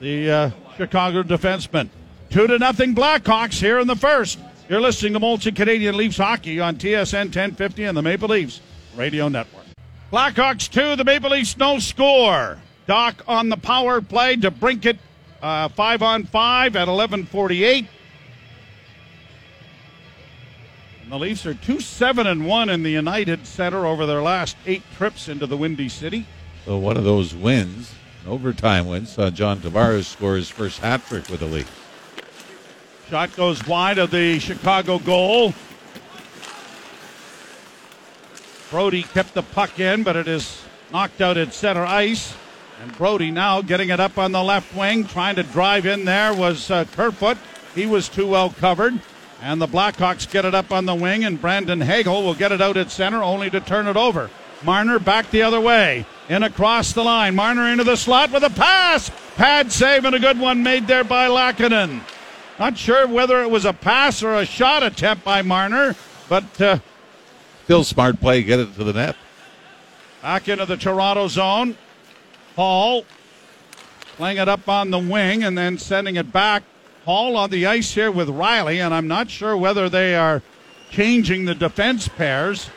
the 0.00 0.30
uh, 0.30 0.50
Chicago 0.76 1.22
defenseman. 1.22 1.88
Two 2.30 2.46
to 2.46 2.58
nothing 2.58 2.94
Blackhawks 2.94 3.60
here 3.60 3.78
in 3.78 3.86
the 3.86 3.96
first. 3.96 4.38
You're 4.68 4.80
listening 4.80 5.14
to 5.14 5.20
Molson 5.20 5.56
Canadian 5.56 5.96
Leafs 5.96 6.16
hockey 6.16 6.60
on 6.60 6.76
TSN 6.76 7.24
1050 7.24 7.84
and 7.84 7.96
the 7.96 8.02
Maple 8.02 8.28
Leafs 8.28 8.60
Radio 8.94 9.28
Network. 9.28 9.64
Blackhawks 10.12 10.68
two, 10.70 10.96
the 10.96 11.04
Maple 11.04 11.30
Leafs 11.30 11.56
no 11.56 11.78
score. 11.78 12.58
Dach 12.88 13.14
on 13.28 13.48
the 13.48 13.56
power 13.56 14.00
play 14.00 14.36
DeBrincat, 14.36 14.98
uh, 15.42 15.68
five 15.68 16.02
on 16.02 16.24
five 16.24 16.76
at 16.76 16.88
11:48. 16.88 17.86
And 21.02 21.12
the 21.12 21.18
Leafs 21.18 21.46
are 21.46 21.54
two 21.54 21.80
seven 21.80 22.26
and 22.26 22.46
one 22.46 22.68
in 22.68 22.82
the 22.82 22.90
United 22.90 23.46
Center 23.46 23.86
over 23.86 24.06
their 24.06 24.22
last 24.22 24.56
eight 24.66 24.82
trips 24.96 25.28
into 25.28 25.46
the 25.46 25.56
Windy 25.56 25.88
City. 25.88 26.26
So 26.64 26.78
one 26.78 26.96
of 26.96 27.04
those 27.04 27.34
wins, 27.34 27.92
overtime 28.26 28.86
win, 28.86 29.06
saw 29.06 29.30
John 29.30 29.58
Tavares 29.58 30.04
score 30.04 30.36
his 30.36 30.48
first 30.48 30.80
hat 30.80 31.04
trick 31.06 31.28
with 31.28 31.40
the 31.40 31.46
Leafs. 31.46 31.70
Shot 33.08 33.34
goes 33.34 33.66
wide 33.66 33.98
of 33.98 34.10
the 34.10 34.38
Chicago 34.38 34.98
goal. 34.98 35.52
Brodie 38.70 39.02
kept 39.02 39.34
the 39.34 39.42
puck 39.42 39.80
in, 39.80 40.04
but 40.04 40.14
it 40.14 40.28
is 40.28 40.62
knocked 40.92 41.20
out 41.20 41.36
at 41.36 41.52
center 41.52 41.84
ice. 41.84 42.34
And 42.80 42.96
Brodie 42.96 43.30
now 43.30 43.62
getting 43.62 43.90
it 43.90 44.00
up 44.00 44.16
on 44.16 44.32
the 44.32 44.42
left 44.42 44.74
wing, 44.76 45.04
trying 45.04 45.34
to 45.36 45.42
drive 45.42 45.86
in 45.86 46.04
there 46.04 46.32
was 46.32 46.70
uh, 46.70 46.84
Kerfoot. 46.84 47.36
He 47.74 47.84
was 47.84 48.08
too 48.08 48.26
well 48.26 48.50
covered. 48.50 49.00
And 49.42 49.60
the 49.60 49.66
Blackhawks 49.66 50.30
get 50.30 50.44
it 50.44 50.54
up 50.54 50.70
on 50.70 50.86
the 50.86 50.94
wing, 50.94 51.24
and 51.24 51.40
Brandon 51.40 51.80
Hagel 51.80 52.22
will 52.22 52.34
get 52.34 52.52
it 52.52 52.60
out 52.60 52.76
at 52.76 52.90
center, 52.90 53.22
only 53.22 53.50
to 53.50 53.60
turn 53.60 53.86
it 53.86 53.96
over. 53.96 54.30
Marner 54.62 54.98
back 54.98 55.30
the 55.30 55.42
other 55.42 55.60
way. 55.60 56.06
In 56.30 56.44
across 56.44 56.92
the 56.92 57.02
line. 57.02 57.34
Marner 57.34 57.66
into 57.66 57.82
the 57.82 57.96
slot 57.96 58.30
with 58.30 58.44
a 58.44 58.50
pass. 58.50 59.10
Pad 59.34 59.72
save 59.72 60.04
and 60.04 60.14
a 60.14 60.20
good 60.20 60.38
one 60.38 60.62
made 60.62 60.86
there 60.86 61.02
by 61.02 61.26
Lankinen. 61.26 62.02
Not 62.56 62.78
sure 62.78 63.08
whether 63.08 63.42
it 63.42 63.50
was 63.50 63.64
a 63.64 63.72
pass 63.72 64.22
or 64.22 64.36
a 64.36 64.46
shot 64.46 64.84
attempt 64.84 65.24
by 65.24 65.42
Marner, 65.42 65.96
but 66.28 66.60
uh, 66.60 66.78
Still 67.64 67.82
smart 67.82 68.20
play, 68.20 68.44
get 68.44 68.60
it 68.60 68.76
to 68.76 68.84
the 68.84 68.92
net. 68.92 69.16
back 70.22 70.48
into 70.48 70.66
the 70.66 70.76
Toronto 70.76 71.26
zone. 71.26 71.76
Holl 72.54 73.04
playing 74.16 74.36
it 74.36 74.48
up 74.48 74.68
on 74.68 74.92
the 74.92 74.98
wing 75.00 75.42
and 75.42 75.58
then 75.58 75.78
sending 75.78 76.14
it 76.14 76.32
back. 76.32 76.62
Holl 77.06 77.36
on 77.36 77.50
the 77.50 77.66
ice 77.66 77.92
here 77.92 78.12
with 78.12 78.28
Rielly, 78.28 78.76
and 78.76 78.94
I'm 78.94 79.08
not 79.08 79.30
sure 79.30 79.56
whether 79.56 79.88
they 79.88 80.14
are 80.14 80.42
changing 80.90 81.46
the 81.46 81.56
defense 81.56 82.06
pairs, 82.06 82.70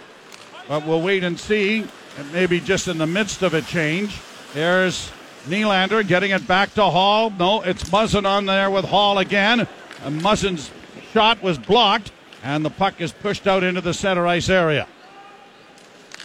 but 0.68 0.88
we'll 0.88 1.02
wait 1.02 1.24
and 1.24 1.40
see. 1.40 1.86
It 2.20 2.32
may 2.32 2.46
be 2.46 2.60
just 2.60 2.88
in 2.88 2.98
the 2.98 3.08
midst 3.08 3.42
of 3.42 3.54
a 3.54 3.62
change. 3.62 4.20
There's 4.54 5.12
Nylander 5.48 6.08
getting 6.08 6.32
it 6.32 6.48
back 6.48 6.74
to 6.76 6.84
Holl. 6.84 7.32
No, 7.32 7.62
it's 7.62 7.90
Muzzin 7.90 8.26
on 8.26 8.46
there 8.46 8.70
with 8.70 8.86
Holl 8.86 9.18
again. 9.18 9.68
And 10.04 10.22
Muzzin's 10.22 10.70
shot 11.12 11.42
was 11.42 11.58
blocked, 11.58 12.12
and 12.44 12.64
the 12.64 12.70
puck 12.70 13.02
is 13.02 13.12
pushed 13.12 13.48
out 13.48 13.64
into 13.64 13.82
the 13.82 13.94
center 13.94 14.28
ice 14.28 14.50
area. 14.50 14.88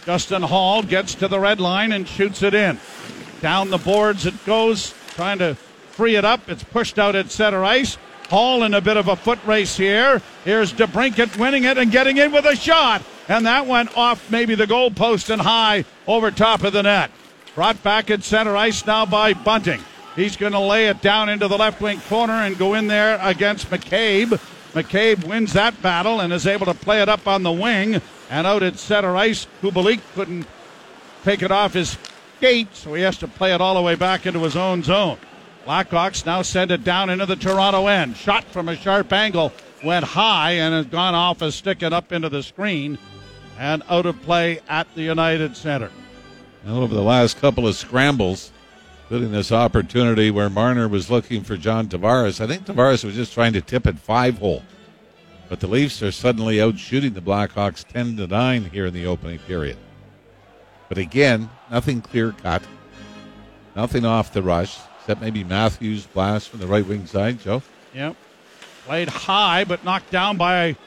Justin 0.05 0.43
Holl 0.43 0.83
gets 0.83 1.15
to 1.15 1.27
the 1.27 1.39
red 1.39 1.59
line 1.59 1.91
and 1.91 2.07
shoots 2.07 2.43
it 2.43 2.53
in. 2.53 2.79
Down 3.41 3.69
the 3.69 3.77
boards 3.77 4.25
it 4.25 4.45
goes, 4.45 4.93
trying 5.15 5.39
to 5.39 5.55
free 5.55 6.15
it 6.15 6.25
up. 6.25 6.47
It's 6.49 6.63
pushed 6.63 6.99
out 6.99 7.15
at 7.15 7.31
center 7.31 7.63
ice. 7.63 7.97
Holl 8.29 8.63
in 8.63 8.73
a 8.75 8.81
bit 8.81 8.95
of 8.95 9.07
a 9.07 9.15
foot 9.15 9.39
race 9.45 9.75
here. 9.75 10.21
Here's 10.45 10.71
DeBrincat 10.71 11.37
winning 11.37 11.63
it 11.63 11.77
and 11.77 11.91
getting 11.91 12.17
in 12.17 12.31
with 12.31 12.45
a 12.45 12.55
shot. 12.55 13.01
And 13.29 13.45
that 13.45 13.67
went 13.67 13.95
off 13.95 14.31
maybe 14.31 14.55
the 14.55 14.65
goal 14.65 14.89
post 14.89 15.29
and 15.29 15.39
high 15.39 15.85
over 16.07 16.31
top 16.31 16.63
of 16.63 16.73
the 16.73 16.81
net. 16.81 17.11
Brought 17.53 17.81
back 17.83 18.09
at 18.09 18.23
center 18.23 18.57
ice 18.57 18.85
now 18.87 19.05
by 19.05 19.33
Bunting. 19.33 19.81
He's 20.15 20.35
going 20.35 20.53
to 20.53 20.59
lay 20.59 20.87
it 20.87 21.01
down 21.01 21.29
into 21.29 21.47
the 21.47 21.57
left 21.57 21.79
wing 21.79 22.01
corner 22.01 22.33
and 22.33 22.57
go 22.57 22.73
in 22.73 22.87
there 22.87 23.19
against 23.21 23.69
McCabe. 23.69 24.39
McCabe 24.73 25.23
wins 25.27 25.53
that 25.53 25.79
battle 25.83 26.21
and 26.21 26.33
is 26.33 26.47
able 26.47 26.65
to 26.65 26.73
play 26.73 27.03
it 27.03 27.09
up 27.09 27.27
on 27.27 27.43
the 27.43 27.51
wing 27.51 28.01
and 28.31 28.47
out 28.47 28.63
at 28.63 28.79
center 28.79 29.15
ice. 29.15 29.45
Kubalik 29.61 30.01
couldn't 30.15 30.47
take 31.23 31.43
it 31.43 31.51
off 31.51 31.73
his 31.73 31.99
skate, 32.37 32.75
so 32.75 32.95
he 32.95 33.03
has 33.03 33.17
to 33.19 33.27
play 33.27 33.53
it 33.53 33.61
all 33.61 33.75
the 33.75 33.81
way 33.81 33.93
back 33.93 34.25
into 34.25 34.39
his 34.39 34.55
own 34.55 34.81
zone. 34.81 35.19
Blackhawks 35.67 36.25
now 36.25 36.41
send 36.41 36.71
it 36.71 36.83
down 36.83 37.11
into 37.11 37.27
the 37.27 37.35
Toronto 37.35 37.85
end. 37.85 38.17
Shot 38.17 38.43
from 38.45 38.69
a 38.69 38.75
sharp 38.75 39.13
angle 39.13 39.53
went 39.83 40.03
high 40.03 40.53
and 40.53 40.73
has 40.73 40.87
gone 40.87 41.13
off 41.13 41.43
a 41.43 41.51
stick 41.51 41.83
and 41.83 41.93
up 41.93 42.11
into 42.11 42.29
the 42.29 42.41
screen 42.41 42.97
and 43.59 43.83
out 43.89 44.05
of 44.05 44.19
play 44.21 44.61
at 44.69 44.87
the 44.95 45.01
United 45.01 45.55
Center. 45.55 45.91
And 46.63 46.73
over 46.73 46.95
the 46.95 47.03
last 47.03 47.39
couple 47.39 47.67
of 47.67 47.75
scrambles, 47.75 48.51
including 49.01 49.33
this 49.33 49.51
opportunity 49.51 50.31
where 50.31 50.49
Marner 50.49 50.87
was 50.87 51.11
looking 51.11 51.43
for 51.43 51.57
John 51.57 51.87
Tavares, 51.87 52.39
I 52.39 52.47
think 52.47 52.65
Tavares 52.65 53.03
was 53.03 53.15
just 53.15 53.33
trying 53.33 53.53
to 53.53 53.61
tip 53.61 53.85
it 53.85 53.99
five 53.99 54.37
hole. 54.37 54.63
But 55.49 55.59
the 55.59 55.67
Leafs 55.67 56.01
are 56.01 56.11
suddenly 56.11 56.61
out 56.61 56.79
shooting 56.79 57.13
the 57.13 57.21
Blackhawks 57.21 57.83
10 57.83 58.15
to 58.17 58.27
9 58.27 58.65
here 58.65 58.85
in 58.85 58.93
the 58.93 59.05
opening 59.05 59.39
period. 59.39 59.77
But 60.87 60.97
again, 60.97 61.49
nothing 61.69 62.01
clear 62.01 62.31
cut, 62.31 62.63
nothing 63.75 64.05
off 64.05 64.31
the 64.31 64.41
rush, 64.41 64.77
except 64.99 65.21
maybe 65.21 65.43
Matthews' 65.43 66.05
blast 66.05 66.49
from 66.49 66.59
the 66.59 66.67
right 66.67 66.85
wing 66.85 67.05
side, 67.07 67.39
Joe. 67.41 67.61
Yep. 67.93 68.15
Played 68.85 69.09
high, 69.09 69.65
but 69.65 69.83
knocked 69.83 70.11
down 70.11 70.37
by 70.37 70.77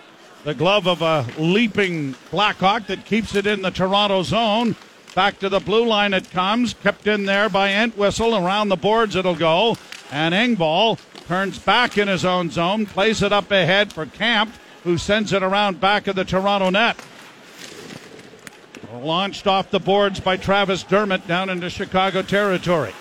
the 0.45 0.55
glove 0.55 0.87
of 0.89 1.03
a 1.03 1.27
leaping 1.39 2.15
Blackhawk 2.31 2.87
that 2.89 3.05
keeps 3.05 3.35
it 3.35 3.47
in 3.47 3.63
the 3.63 3.71
Toronto 3.71 4.23
zone. 4.23 4.77
Back 5.15 5.39
to 5.41 5.49
the 5.49 5.61
blue 5.61 5.87
line 5.87 6.15
it 6.15 6.31
comes, 6.31 6.75
kept 6.75 7.07
in 7.07 7.27
there 7.27 7.49
by 7.49 7.73
Entwistle. 7.73 8.35
Around 8.35 8.69
the 8.69 8.77
boards 8.77 9.15
it'll 9.15 9.35
go. 9.35 9.77
And 10.11 10.35
Engvall 10.35 10.99
turns 11.27 11.59
back 11.59 11.97
in 11.97 12.09
his 12.09 12.25
own 12.25 12.51
zone, 12.51 12.87
plays 12.87 13.23
it 13.23 13.33
up 13.33 13.51
ahead 13.51 13.93
for 13.93 14.07
Kämpf, 14.07 14.53
who 14.85 14.99
sends 14.99 15.33
it 15.33 15.43
around 15.43 15.81
back 15.81 16.07
of 16.07 16.17
the 16.17 16.25
Toronto 16.25 16.71
net. 16.71 16.97
Launched 18.93 19.47
off 19.47 19.71
the 19.71 19.81
boards 19.81 20.21
by 20.21 20.37
Travis 20.37 20.83
Dermott 20.83 21.27
down 21.27 21.49
into 21.49 21.71
Chicago 21.71 22.23
territory. 22.23 22.93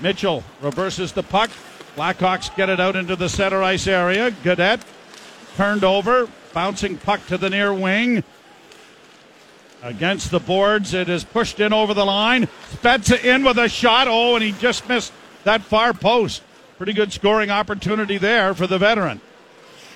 Mitchell 0.00 0.42
reverses 0.60 1.12
the 1.12 1.22
puck. 1.22 1.50
Blackhawks 1.94 2.54
get 2.56 2.68
it 2.68 2.80
out 2.80 2.96
into 2.96 3.16
the 3.16 3.28
center 3.28 3.62
ice 3.62 3.86
area. 3.86 4.30
Gaudette 4.30 4.82
turned 5.56 5.84
over, 5.84 6.28
bouncing 6.52 6.98
puck 6.98 7.26
to 7.26 7.38
the 7.38 7.50
near 7.50 7.72
wing. 7.72 8.22
Against 9.82 10.30
the 10.30 10.40
boards, 10.40 10.94
it 10.94 11.08
is 11.08 11.24
pushed 11.24 11.60
in 11.60 11.72
over 11.72 11.94
the 11.94 12.04
line. 12.04 12.48
Spezza 12.72 13.22
in 13.24 13.44
with 13.44 13.58
a 13.58 13.68
shot. 13.68 14.06
Oh, 14.08 14.34
and 14.34 14.44
he 14.44 14.52
just 14.52 14.88
missed 14.88 15.12
that 15.44 15.62
far 15.62 15.92
post. 15.92 16.42
Pretty 16.76 16.92
good 16.92 17.12
scoring 17.12 17.50
opportunity 17.50 18.18
there 18.18 18.54
for 18.54 18.66
the 18.66 18.78
veteran. 18.78 19.20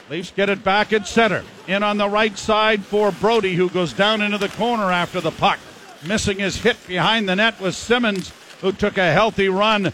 Leafs 0.08 0.32
get 0.34 0.48
it 0.48 0.64
back 0.64 0.92
at 0.92 1.06
center. 1.06 1.44
In 1.66 1.82
on 1.82 1.98
the 1.98 2.08
right 2.08 2.36
side 2.36 2.84
for 2.84 3.12
Brodie, 3.12 3.54
who 3.54 3.68
goes 3.68 3.92
down 3.92 4.22
into 4.22 4.38
the 4.38 4.48
corner 4.48 4.90
after 4.90 5.20
the 5.20 5.30
puck. 5.30 5.58
Missing 6.06 6.38
his 6.38 6.56
hit 6.56 6.76
behind 6.86 7.28
the 7.28 7.36
net 7.36 7.60
was 7.60 7.76
Simmonds, 7.76 8.32
who 8.60 8.72
took 8.72 8.96
a 8.96 9.12
healthy 9.12 9.48
run 9.48 9.92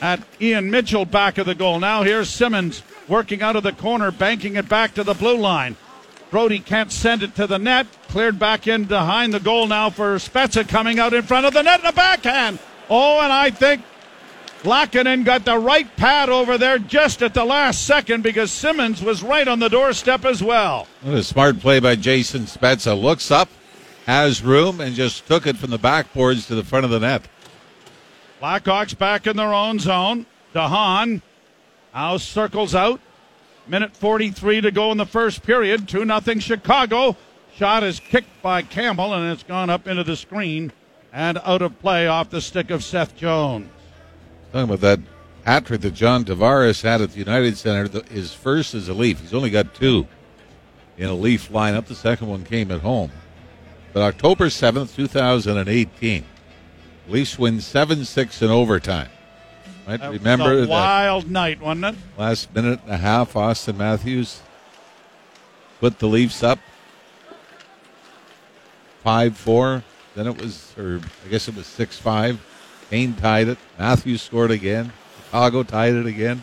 at 0.00 0.22
Ian 0.40 0.70
Mitchell 0.70 1.04
back 1.04 1.38
of 1.38 1.46
the 1.46 1.54
goal. 1.54 1.80
Now 1.80 2.04
here's 2.04 2.30
Simmonds 2.30 2.82
working 3.08 3.42
out 3.42 3.56
of 3.56 3.62
the 3.62 3.72
corner, 3.72 4.10
banking 4.10 4.56
it 4.56 4.68
back 4.68 4.94
to 4.94 5.04
the 5.04 5.14
blue 5.14 5.36
line. 5.36 5.76
Brodie 6.30 6.60
can't 6.60 6.90
send 6.90 7.22
it 7.22 7.36
to 7.36 7.46
the 7.46 7.58
net. 7.58 7.86
Cleared 8.08 8.38
back 8.38 8.66
in 8.66 8.84
behind 8.84 9.32
the 9.32 9.40
goal 9.40 9.66
now 9.66 9.90
for 9.90 10.16
Spezza 10.16 10.68
coming 10.68 10.98
out 10.98 11.14
in 11.14 11.22
front 11.22 11.46
of 11.46 11.54
the 11.54 11.62
net 11.62 11.80
in 11.80 11.86
a 11.86 11.92
backhand. 11.92 12.58
Oh, 12.90 13.20
and 13.20 13.32
I 13.32 13.50
think 13.50 13.82
Lankinen 14.64 15.24
got 15.24 15.44
the 15.44 15.58
right 15.58 15.94
pad 15.96 16.28
over 16.30 16.58
there 16.58 16.78
just 16.78 17.22
at 17.22 17.34
the 17.34 17.44
last 17.44 17.86
second 17.86 18.22
because 18.22 18.50
Simmonds 18.50 19.02
was 19.02 19.22
right 19.22 19.46
on 19.46 19.58
the 19.58 19.68
doorstep 19.68 20.24
as 20.24 20.42
well. 20.42 20.88
What 21.02 21.14
a 21.14 21.22
smart 21.22 21.60
play 21.60 21.80
by 21.80 21.96
Jason 21.96 22.42
Spezza. 22.42 23.00
Looks 23.00 23.30
up, 23.30 23.48
has 24.06 24.42
room, 24.42 24.80
and 24.80 24.94
just 24.94 25.26
took 25.26 25.46
it 25.46 25.56
from 25.56 25.70
the 25.70 25.78
backboards 25.78 26.46
to 26.48 26.54
the 26.54 26.64
front 26.64 26.84
of 26.84 26.90
the 26.90 27.00
net. 27.00 27.28
Blackhawks 28.40 28.96
back 28.96 29.26
in 29.26 29.36
their 29.36 29.52
own 29.52 29.78
zone. 29.78 30.26
DeHaan 30.54 31.22
now 31.94 32.16
circles 32.16 32.74
out. 32.74 33.00
Minute 33.66 33.96
43 33.96 34.62
to 34.62 34.70
go 34.70 34.92
in 34.92 34.98
the 34.98 35.06
first 35.06 35.42
period. 35.42 35.88
2 35.88 36.04
0 36.04 36.38
Chicago. 36.40 37.16
Shot 37.56 37.82
is 37.84 38.00
kicked 38.00 38.42
by 38.42 38.62
Campbell 38.62 39.14
and 39.14 39.32
it's 39.32 39.44
gone 39.44 39.70
up 39.70 39.86
into 39.86 40.02
the 40.02 40.16
screen 40.16 40.72
and 41.12 41.38
out 41.44 41.62
of 41.62 41.78
play 41.78 42.08
off 42.08 42.28
the 42.28 42.40
stick 42.40 42.70
of 42.70 42.82
Seth 42.82 43.16
Jones. 43.16 43.70
Talking 44.52 44.74
about 44.74 44.80
that 44.80 45.00
hat 45.44 45.66
trick 45.66 45.80
that 45.82 45.94
John 45.94 46.24
Tavares 46.24 46.82
had 46.82 47.00
at 47.00 47.12
the 47.12 47.18
United 47.18 47.56
Center, 47.56 47.86
the, 47.86 48.02
his 48.12 48.34
first 48.34 48.74
as 48.74 48.88
a 48.88 48.94
Leaf. 48.94 49.20
He's 49.20 49.34
only 49.34 49.50
got 49.50 49.74
two 49.74 50.06
in 50.98 51.08
a 51.08 51.14
Leaf 51.14 51.50
lineup. 51.50 51.86
The 51.86 51.94
second 51.94 52.28
one 52.28 52.44
came 52.44 52.70
at 52.70 52.80
home. 52.80 53.12
But 53.92 54.02
October 54.02 54.46
7th, 54.46 54.96
2018, 54.96 56.24
Leafs 57.08 57.38
win 57.38 57.60
7 57.60 58.04
6 58.04 58.42
in 58.42 58.50
overtime. 58.50 59.08
Right? 59.86 60.00
That 60.00 60.10
was 60.10 60.18
Remember 60.18 60.52
a 60.52 60.56
that 60.62 60.68
wild 60.68 61.30
night, 61.30 61.60
wasn't 61.60 61.84
it? 61.84 61.94
last 62.16 62.54
minute 62.54 62.80
and 62.84 62.92
a 62.92 62.96
half, 62.96 63.34
Auston 63.34 63.76
Matthews 63.76 64.40
put 65.80 65.98
the 65.98 66.06
Leafs 66.06 66.42
up 66.42 66.58
5 69.02 69.36
4. 69.36 69.82
Then 70.14 70.26
it 70.26 70.40
was, 70.40 70.72
or 70.78 71.00
I 71.24 71.28
guess 71.28 71.48
it 71.48 71.56
was 71.56 71.66
6 71.66 71.98
5. 71.98 72.40
Kane 72.90 73.14
tied 73.14 73.48
it. 73.48 73.58
Matthews 73.78 74.22
scored 74.22 74.50
again. 74.50 74.92
Chicago 75.24 75.62
tied 75.62 75.94
it 75.94 76.06
again. 76.06 76.42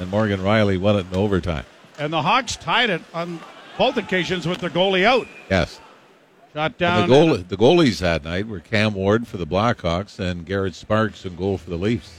And 0.00 0.10
Morgan 0.10 0.40
Rielly 0.40 0.78
won 0.78 0.96
it 0.96 1.06
in 1.10 1.16
overtime. 1.16 1.64
And 1.98 2.12
the 2.12 2.22
Hawks 2.22 2.56
tied 2.56 2.90
it 2.90 3.02
on 3.12 3.38
both 3.78 3.96
occasions 3.96 4.48
with 4.48 4.58
their 4.58 4.70
goalie 4.70 5.04
out. 5.04 5.28
Yes. 5.50 5.80
Shot 6.52 6.78
down. 6.78 7.02
And 7.02 7.12
the, 7.12 7.14
goal, 7.14 7.36
the 7.36 7.56
goalies 7.56 8.00
that 8.00 8.24
night 8.24 8.48
were 8.48 8.60
Cam 8.60 8.94
Ward 8.94 9.28
for 9.28 9.36
the 9.36 9.46
Blackhawks 9.46 10.18
and 10.18 10.46
Garret 10.46 10.74
Sparks 10.74 11.24
in 11.24 11.36
goal 11.36 11.58
for 11.58 11.70
the 11.70 11.76
Leafs. 11.76 12.18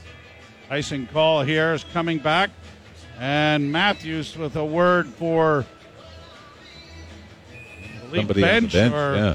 Icing 0.68 1.06
call 1.06 1.42
here 1.42 1.74
is 1.74 1.84
coming 1.92 2.18
back. 2.18 2.50
And 3.18 3.72
Matthews 3.72 4.36
with 4.36 4.56
a 4.56 4.64
word 4.64 5.06
for 5.06 5.64
the 8.10 8.16
Somebody 8.18 8.40
bench, 8.42 8.72
bench. 8.72 8.94
or 8.94 9.16
Yeah. 9.16 9.34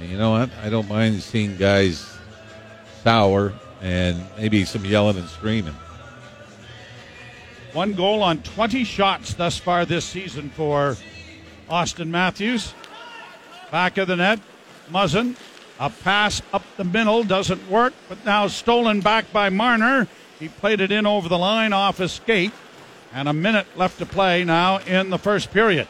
And 0.00 0.10
you 0.10 0.18
know 0.18 0.32
what? 0.32 0.50
I 0.62 0.68
don't 0.68 0.88
mind 0.88 1.22
seeing 1.22 1.56
guys 1.56 2.18
sour 3.02 3.52
and 3.80 4.20
maybe 4.36 4.64
some 4.64 4.84
yelling 4.84 5.16
and 5.16 5.28
screaming. 5.28 5.74
One 7.72 7.94
goal 7.94 8.22
on 8.22 8.42
20 8.42 8.84
shots 8.84 9.34
thus 9.34 9.58
far 9.58 9.86
this 9.86 10.04
season 10.04 10.50
for 10.50 10.96
Auston 11.70 12.08
Matthews. 12.08 12.74
Back 13.70 13.96
of 13.96 14.08
the 14.08 14.16
net, 14.16 14.40
Muzzin. 14.90 15.36
A 15.80 15.90
pass 15.90 16.42
up 16.52 16.62
the 16.76 16.84
middle 16.84 17.24
doesn't 17.24 17.70
work, 17.70 17.92
but 18.08 18.24
now 18.24 18.46
stolen 18.46 19.00
back 19.00 19.32
by 19.32 19.48
Marner. 19.48 20.06
He 20.38 20.48
played 20.48 20.80
it 20.80 20.92
in 20.92 21.06
over 21.06 21.28
the 21.28 21.38
line 21.38 21.72
off 21.72 21.98
his 21.98 22.12
skate. 22.12 22.52
And 23.14 23.28
a 23.28 23.32
minute 23.32 23.66
left 23.76 23.98
to 23.98 24.06
play 24.06 24.42
now 24.42 24.78
in 24.78 25.10
the 25.10 25.18
first 25.18 25.52
period. 25.52 25.86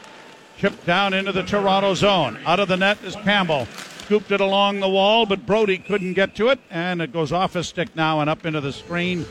Chipped 0.58 0.84
down 0.84 1.14
into 1.14 1.32
the 1.32 1.42
Toronto 1.42 1.94
zone. 1.94 2.38
Out 2.44 2.60
of 2.60 2.68
the 2.68 2.76
net 2.76 2.98
is 3.04 3.14
Campbell. 3.16 3.66
Scooped 4.04 4.32
it 4.32 4.40
along 4.40 4.80
the 4.80 4.88
wall, 4.88 5.24
but 5.24 5.46
Brodie 5.46 5.78
couldn't 5.78 6.14
get 6.14 6.34
to 6.36 6.48
it. 6.48 6.58
And 6.70 7.00
it 7.00 7.12
goes 7.12 7.32
off 7.32 7.54
his 7.54 7.68
stick 7.68 7.94
now 7.94 8.20
and 8.20 8.28
up 8.28 8.44
into 8.44 8.60
the 8.60 8.72
screen 8.72 9.24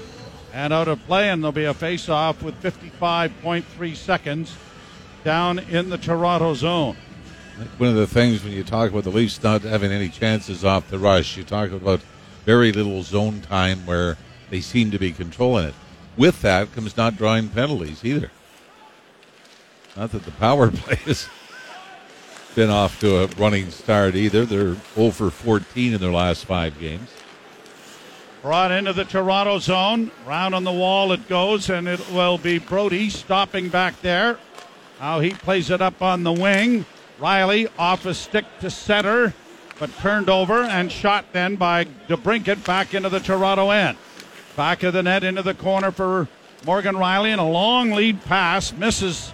and 0.54 0.72
out 0.72 0.88
of 0.88 1.06
play. 1.06 1.30
And 1.30 1.44
there'll 1.44 1.52
be 1.52 1.66
a 1.66 1.74
face 1.74 2.08
off 2.08 2.42
with 2.42 2.62
55.3 2.64 3.96
seconds 3.96 4.56
down 5.24 5.60
in 5.60 5.90
the 5.90 5.98
Toronto 5.98 6.54
zone. 6.54 6.96
One 7.78 7.90
of 7.90 7.96
the 7.96 8.08
things 8.08 8.44
when 8.44 8.54
you 8.54 8.64
talk 8.64 8.90
about 8.90 9.04
the 9.04 9.10
Leafs 9.10 9.42
not 9.44 9.62
having 9.62 9.92
any 9.92 10.10
chances 10.10 10.66
off 10.66 10.90
the 10.90 11.00
rush, 11.00 11.38
you 11.38 11.44
talk 11.44 11.72
about 11.72 12.02
very 12.46 12.72
little 12.72 13.04
zone 13.04 13.42
time 13.42 13.86
where 13.86 14.18
they 14.50 14.62
seem 14.62 14.92
to 14.92 15.00
be 15.00 15.12
controlling 15.12 15.68
it. 15.68 15.74
With 16.18 16.42
that 16.42 16.74
comes 16.74 16.98
not 16.98 17.18
drawing 17.18 17.50
penalties 17.50 18.04
either. 18.04 18.32
Not 19.96 20.12
that 20.12 20.24
the 20.24 20.32
power 20.32 20.72
play 20.72 20.96
has 21.06 21.28
been 22.56 22.70
off 22.70 23.00
to 23.00 23.24
a 23.24 23.28
running 23.28 23.70
start 23.70 24.16
either. 24.16 24.46
They're 24.46 24.76
0 24.96 25.12
for 25.12 25.30
14 25.30 25.94
in 25.94 26.02
their 26.02 26.12
last 26.12 26.46
five 26.46 26.80
games. 26.80 27.10
Brought 28.42 28.72
into 28.72 28.92
the 28.92 29.06
Toronto 29.06 29.60
zone. 29.60 30.10
Round 30.26 30.56
on 30.56 30.64
the 30.64 30.72
wall 30.72 31.12
it 31.12 31.30
goes, 31.30 31.70
and 31.70 31.88
it 31.88 32.00
will 32.12 32.40
be 32.40 32.58
Brodie 32.58 33.10
stopping 33.10 33.70
back 33.70 34.02
there. 34.02 34.40
Now 35.00 35.20
he 35.20 35.32
plays 35.32 35.70
it 35.70 35.82
up 35.82 36.02
on 36.02 36.24
the 36.24 36.34
wing. 36.34 36.86
Rielly 37.22 37.70
off 37.78 38.06
a 38.08 38.16
stick 38.16 38.46
to 38.62 38.72
center, 38.72 39.34
but 39.80 39.96
turned 39.98 40.28
over 40.28 40.64
and 40.64 40.92
shot 40.92 41.26
then 41.34 41.56
by 41.56 41.86
DeBrincat 42.10 42.66
back 42.66 42.96
into 42.96 43.10
the 43.10 43.20
Toronto 43.20 43.70
end. 43.70 43.98
Back 44.58 44.82
of 44.82 44.94
the 44.94 45.04
net 45.04 45.24
into 45.24 45.44
the 45.44 45.54
corner 45.54 45.92
for 45.92 46.28
Morgan 46.66 46.96
Rielly, 46.96 47.30
and 47.30 47.40
a 47.40 47.46
long 47.46 47.92
lead 47.92 48.24
pass 48.26 48.74
misses 48.74 49.34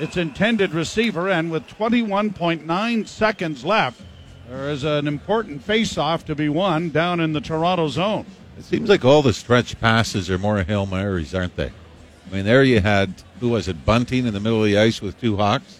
its 0.00 0.16
intended 0.16 0.74
receiver, 0.74 1.28
and 1.28 1.52
with 1.52 1.66
21.9 1.68 3.06
seconds 3.06 3.64
left, 3.64 4.02
there 4.48 4.68
is 4.68 4.82
an 4.82 5.06
important 5.06 5.62
face-off 5.62 6.24
to 6.24 6.34
be 6.34 6.48
won 6.48 6.90
down 6.90 7.20
in 7.20 7.32
the 7.32 7.40
Toronto 7.40 7.86
zone. 7.88 8.26
It 8.58 8.64
seems 8.64 8.88
like 8.88 9.04
all 9.04 9.22
the 9.22 9.32
stretch 9.32 9.78
passes 9.80 10.28
are 10.28 10.38
more 10.38 10.62
Hail 10.64 10.84
Marys, 10.84 11.34
aren't 11.34 11.54
they? 11.54 11.68
I 11.68 12.34
mean, 12.34 12.44
there 12.44 12.64
you 12.64 12.80
had, 12.80 13.14
who 13.38 13.50
was 13.50 13.68
it, 13.68 13.84
Bunting 13.84 14.26
in 14.26 14.34
the 14.34 14.40
middle 14.40 14.58
of 14.58 14.64
the 14.64 14.78
ice 14.78 15.00
with 15.00 15.20
two 15.20 15.36
Hawks? 15.36 15.78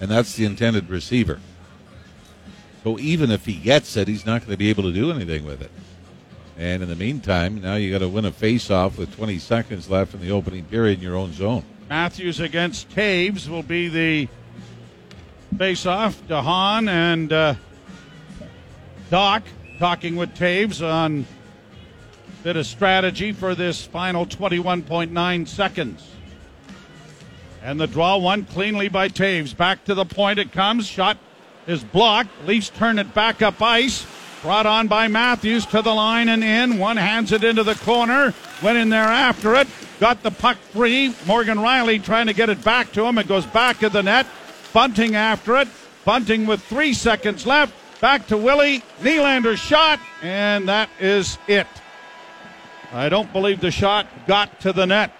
And 0.00 0.10
that's 0.10 0.34
the 0.34 0.44
intended 0.44 0.88
receiver. 0.88 1.40
So 2.82 2.98
even 2.98 3.30
if 3.30 3.44
he 3.44 3.54
gets 3.54 3.96
it, 3.96 4.08
he's 4.08 4.24
not 4.24 4.40
going 4.40 4.52
to 4.52 4.56
be 4.56 4.70
able 4.70 4.84
to 4.84 4.92
do 4.92 5.10
anything 5.10 5.44
with 5.44 5.60
it. 5.60 5.70
And 6.56 6.82
in 6.82 6.88
the 6.88 6.96
meantime, 6.96 7.60
now 7.60 7.76
you 7.76 7.90
got 7.90 7.98
to 7.98 8.08
win 8.08 8.24
a 8.24 8.32
face-off 8.32 8.98
with 8.98 9.14
20 9.16 9.38
seconds 9.38 9.88
left 9.88 10.14
in 10.14 10.20
the 10.20 10.30
opening 10.30 10.64
period 10.64 10.98
in 10.98 11.02
your 11.02 11.16
own 11.16 11.32
zone. 11.32 11.64
Matthews 11.88 12.40
against 12.40 12.88
Toews 12.90 13.48
will 13.48 13.62
be 13.62 13.88
the 13.88 14.28
face-off. 15.56 16.20
DeHaan 16.28 16.88
and 16.88 17.32
uh, 17.32 17.54
Dach 19.10 19.42
talking 19.78 20.16
with 20.16 20.34
Toews 20.34 20.86
on 20.86 21.26
bit 22.42 22.56
of 22.56 22.66
strategy 22.66 23.32
for 23.32 23.54
this 23.54 23.84
final 23.84 24.24
21.9 24.24 25.46
seconds. 25.48 26.09
And 27.62 27.78
the 27.78 27.86
draw 27.86 28.16
one 28.16 28.44
cleanly 28.44 28.88
by 28.88 29.08
Toews. 29.08 29.56
Back 29.56 29.84
to 29.84 29.94
the 29.94 30.06
point 30.06 30.38
it 30.38 30.52
comes. 30.52 30.86
Shot 30.86 31.18
is 31.66 31.84
blocked. 31.84 32.30
Leafs 32.46 32.70
turn 32.70 32.98
it 32.98 33.12
back 33.14 33.42
up 33.42 33.60
ice. 33.60 34.06
Brought 34.42 34.64
on 34.64 34.88
by 34.88 35.08
Matthews 35.08 35.66
to 35.66 35.82
the 35.82 35.92
line 35.92 36.30
and 36.30 36.42
in. 36.42 36.78
One 36.78 36.96
hands 36.96 37.32
it 37.32 37.44
into 37.44 37.62
the 37.62 37.74
corner. 37.74 38.32
Went 38.62 38.78
in 38.78 38.88
there 38.88 39.04
after 39.04 39.54
it. 39.56 39.68
Got 39.98 40.22
the 40.22 40.30
puck 40.30 40.56
free. 40.56 41.14
Morgan 41.26 41.58
Rielly 41.58 42.02
trying 42.02 42.26
to 42.26 42.32
get 42.32 42.48
it 42.48 42.64
back 42.64 42.92
to 42.92 43.04
him. 43.04 43.18
It 43.18 43.28
goes 43.28 43.44
back 43.44 43.82
of 43.82 43.92
the 43.92 44.02
net. 44.02 44.26
Bunting 44.72 45.14
after 45.14 45.58
it. 45.58 45.68
Bunting 46.06 46.46
with 46.46 46.62
three 46.62 46.94
seconds 46.94 47.46
left. 47.46 47.74
Back 48.00 48.26
to 48.28 48.38
Willie. 48.38 48.82
Nylander 49.02 49.58
shot. 49.58 50.00
And 50.22 50.66
that 50.70 50.88
is 50.98 51.36
it. 51.46 51.66
I 52.92 53.10
don't 53.10 53.30
believe 53.34 53.60
the 53.60 53.70
shot 53.70 54.06
got 54.26 54.60
to 54.60 54.72
the 54.72 54.86
net 54.86 55.12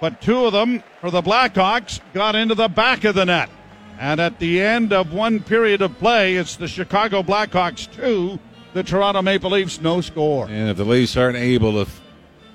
but 0.00 0.20
two 0.20 0.46
of 0.46 0.52
them 0.52 0.82
for 1.00 1.10
the 1.10 1.22
Blackhawks 1.22 2.00
got 2.12 2.34
into 2.34 2.54
the 2.54 2.68
back 2.68 3.04
of 3.04 3.14
the 3.14 3.24
net. 3.24 3.50
And 3.98 4.20
at 4.20 4.38
the 4.38 4.60
end 4.60 4.92
of 4.92 5.12
one 5.12 5.42
period 5.42 5.80
of 5.80 5.98
play, 5.98 6.36
it's 6.36 6.56
the 6.56 6.68
Chicago 6.68 7.22
Blackhawks 7.22 7.90
two, 7.90 8.38
the 8.74 8.82
Toronto 8.82 9.22
Maple 9.22 9.50
Leafs 9.50 9.80
no 9.80 10.00
score. 10.00 10.46
And 10.48 10.68
if 10.68 10.76
the 10.76 10.84
Leafs 10.84 11.16
aren't 11.16 11.38
able 11.38 11.84
to 11.84 11.90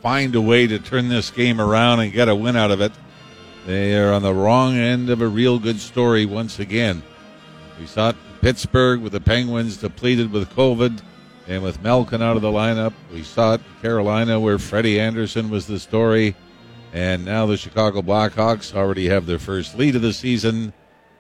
find 0.02 0.36
a 0.36 0.42
way 0.42 0.68
to 0.68 0.80
turn 0.80 1.10
this 1.10 1.32
game 1.32 1.60
around 1.60 2.00
and 2.00 2.12
get 2.12 2.30
a 2.30 2.36
win 2.36 2.56
out 2.56 2.72
of 2.72 2.82
it, 2.82 2.92
they 3.66 3.96
are 3.96 4.12
on 4.12 4.22
the 4.22 4.34
wrong 4.34 4.76
end 4.76 5.10
of 5.10 5.22
a 5.22 5.28
real 5.28 5.60
good 5.60 5.80
story 5.80 6.26
once 6.26 6.60
again. 6.60 7.04
We 7.80 7.86
saw 7.86 8.10
it 8.10 8.16
in 8.16 8.40
Pittsburgh 8.42 9.02
with 9.02 9.14
the 9.14 9.22
Penguins 9.22 9.78
depleted 9.78 10.32
with 10.32 10.50
COVID 10.52 11.02
and 11.48 11.64
with 11.64 11.82
Malkin 11.82 12.22
out 12.22 12.36
of 12.36 12.42
the 12.42 12.52
lineup. 12.52 12.94
We 13.12 13.24
saw 13.24 13.56
it 13.56 13.62
in 13.62 13.82
Carolina 13.82 14.40
where 14.40 14.58
Freddie 14.58 15.00
Andersen 15.00 15.50
was 15.50 15.68
the 15.68 15.80
story. 15.80 16.36
And 16.94 17.24
now 17.24 17.46
the 17.46 17.58
Chicago 17.58 18.02
Blackhawks 18.02 18.76
already 18.76 19.08
have 19.08 19.26
their 19.26 19.40
first 19.40 19.78
lead 19.78 19.96
of 19.96 20.02
the 20.02 20.14
season. 20.14 20.74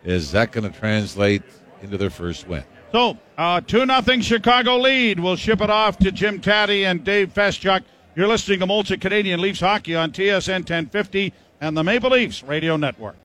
Is 0.03 0.31
that 0.31 0.51
going 0.51 0.69
to 0.69 0.77
translate 0.77 1.43
into 1.81 1.97
their 1.97 2.09
first 2.09 2.47
win? 2.47 2.63
So, 2.91 3.17
uh, 3.37 3.61
2 3.61 3.85
nothing 3.85 4.19
Chicago 4.21 4.77
lead. 4.77 5.19
We'll 5.19 5.37
ship 5.37 5.61
it 5.61 5.69
off 5.69 5.97
to 5.99 6.11
Jim 6.11 6.41
Tatti 6.41 6.83
and 6.85 7.03
Dave 7.03 7.33
Feschuk. 7.33 7.83
You're 8.15 8.27
listening 8.27 8.59
to 8.59 8.65
Molson 8.65 8.99
Canadian 8.99 9.39
Leafs 9.39 9.61
Hockey 9.61 9.95
on 9.95 10.11
TSN 10.11 10.59
1050 10.59 11.31
and 11.61 11.77
the 11.77 11.83
Maple 11.83 12.09
Leafs 12.09 12.43
Radio 12.43 12.75
Network. 12.75 13.15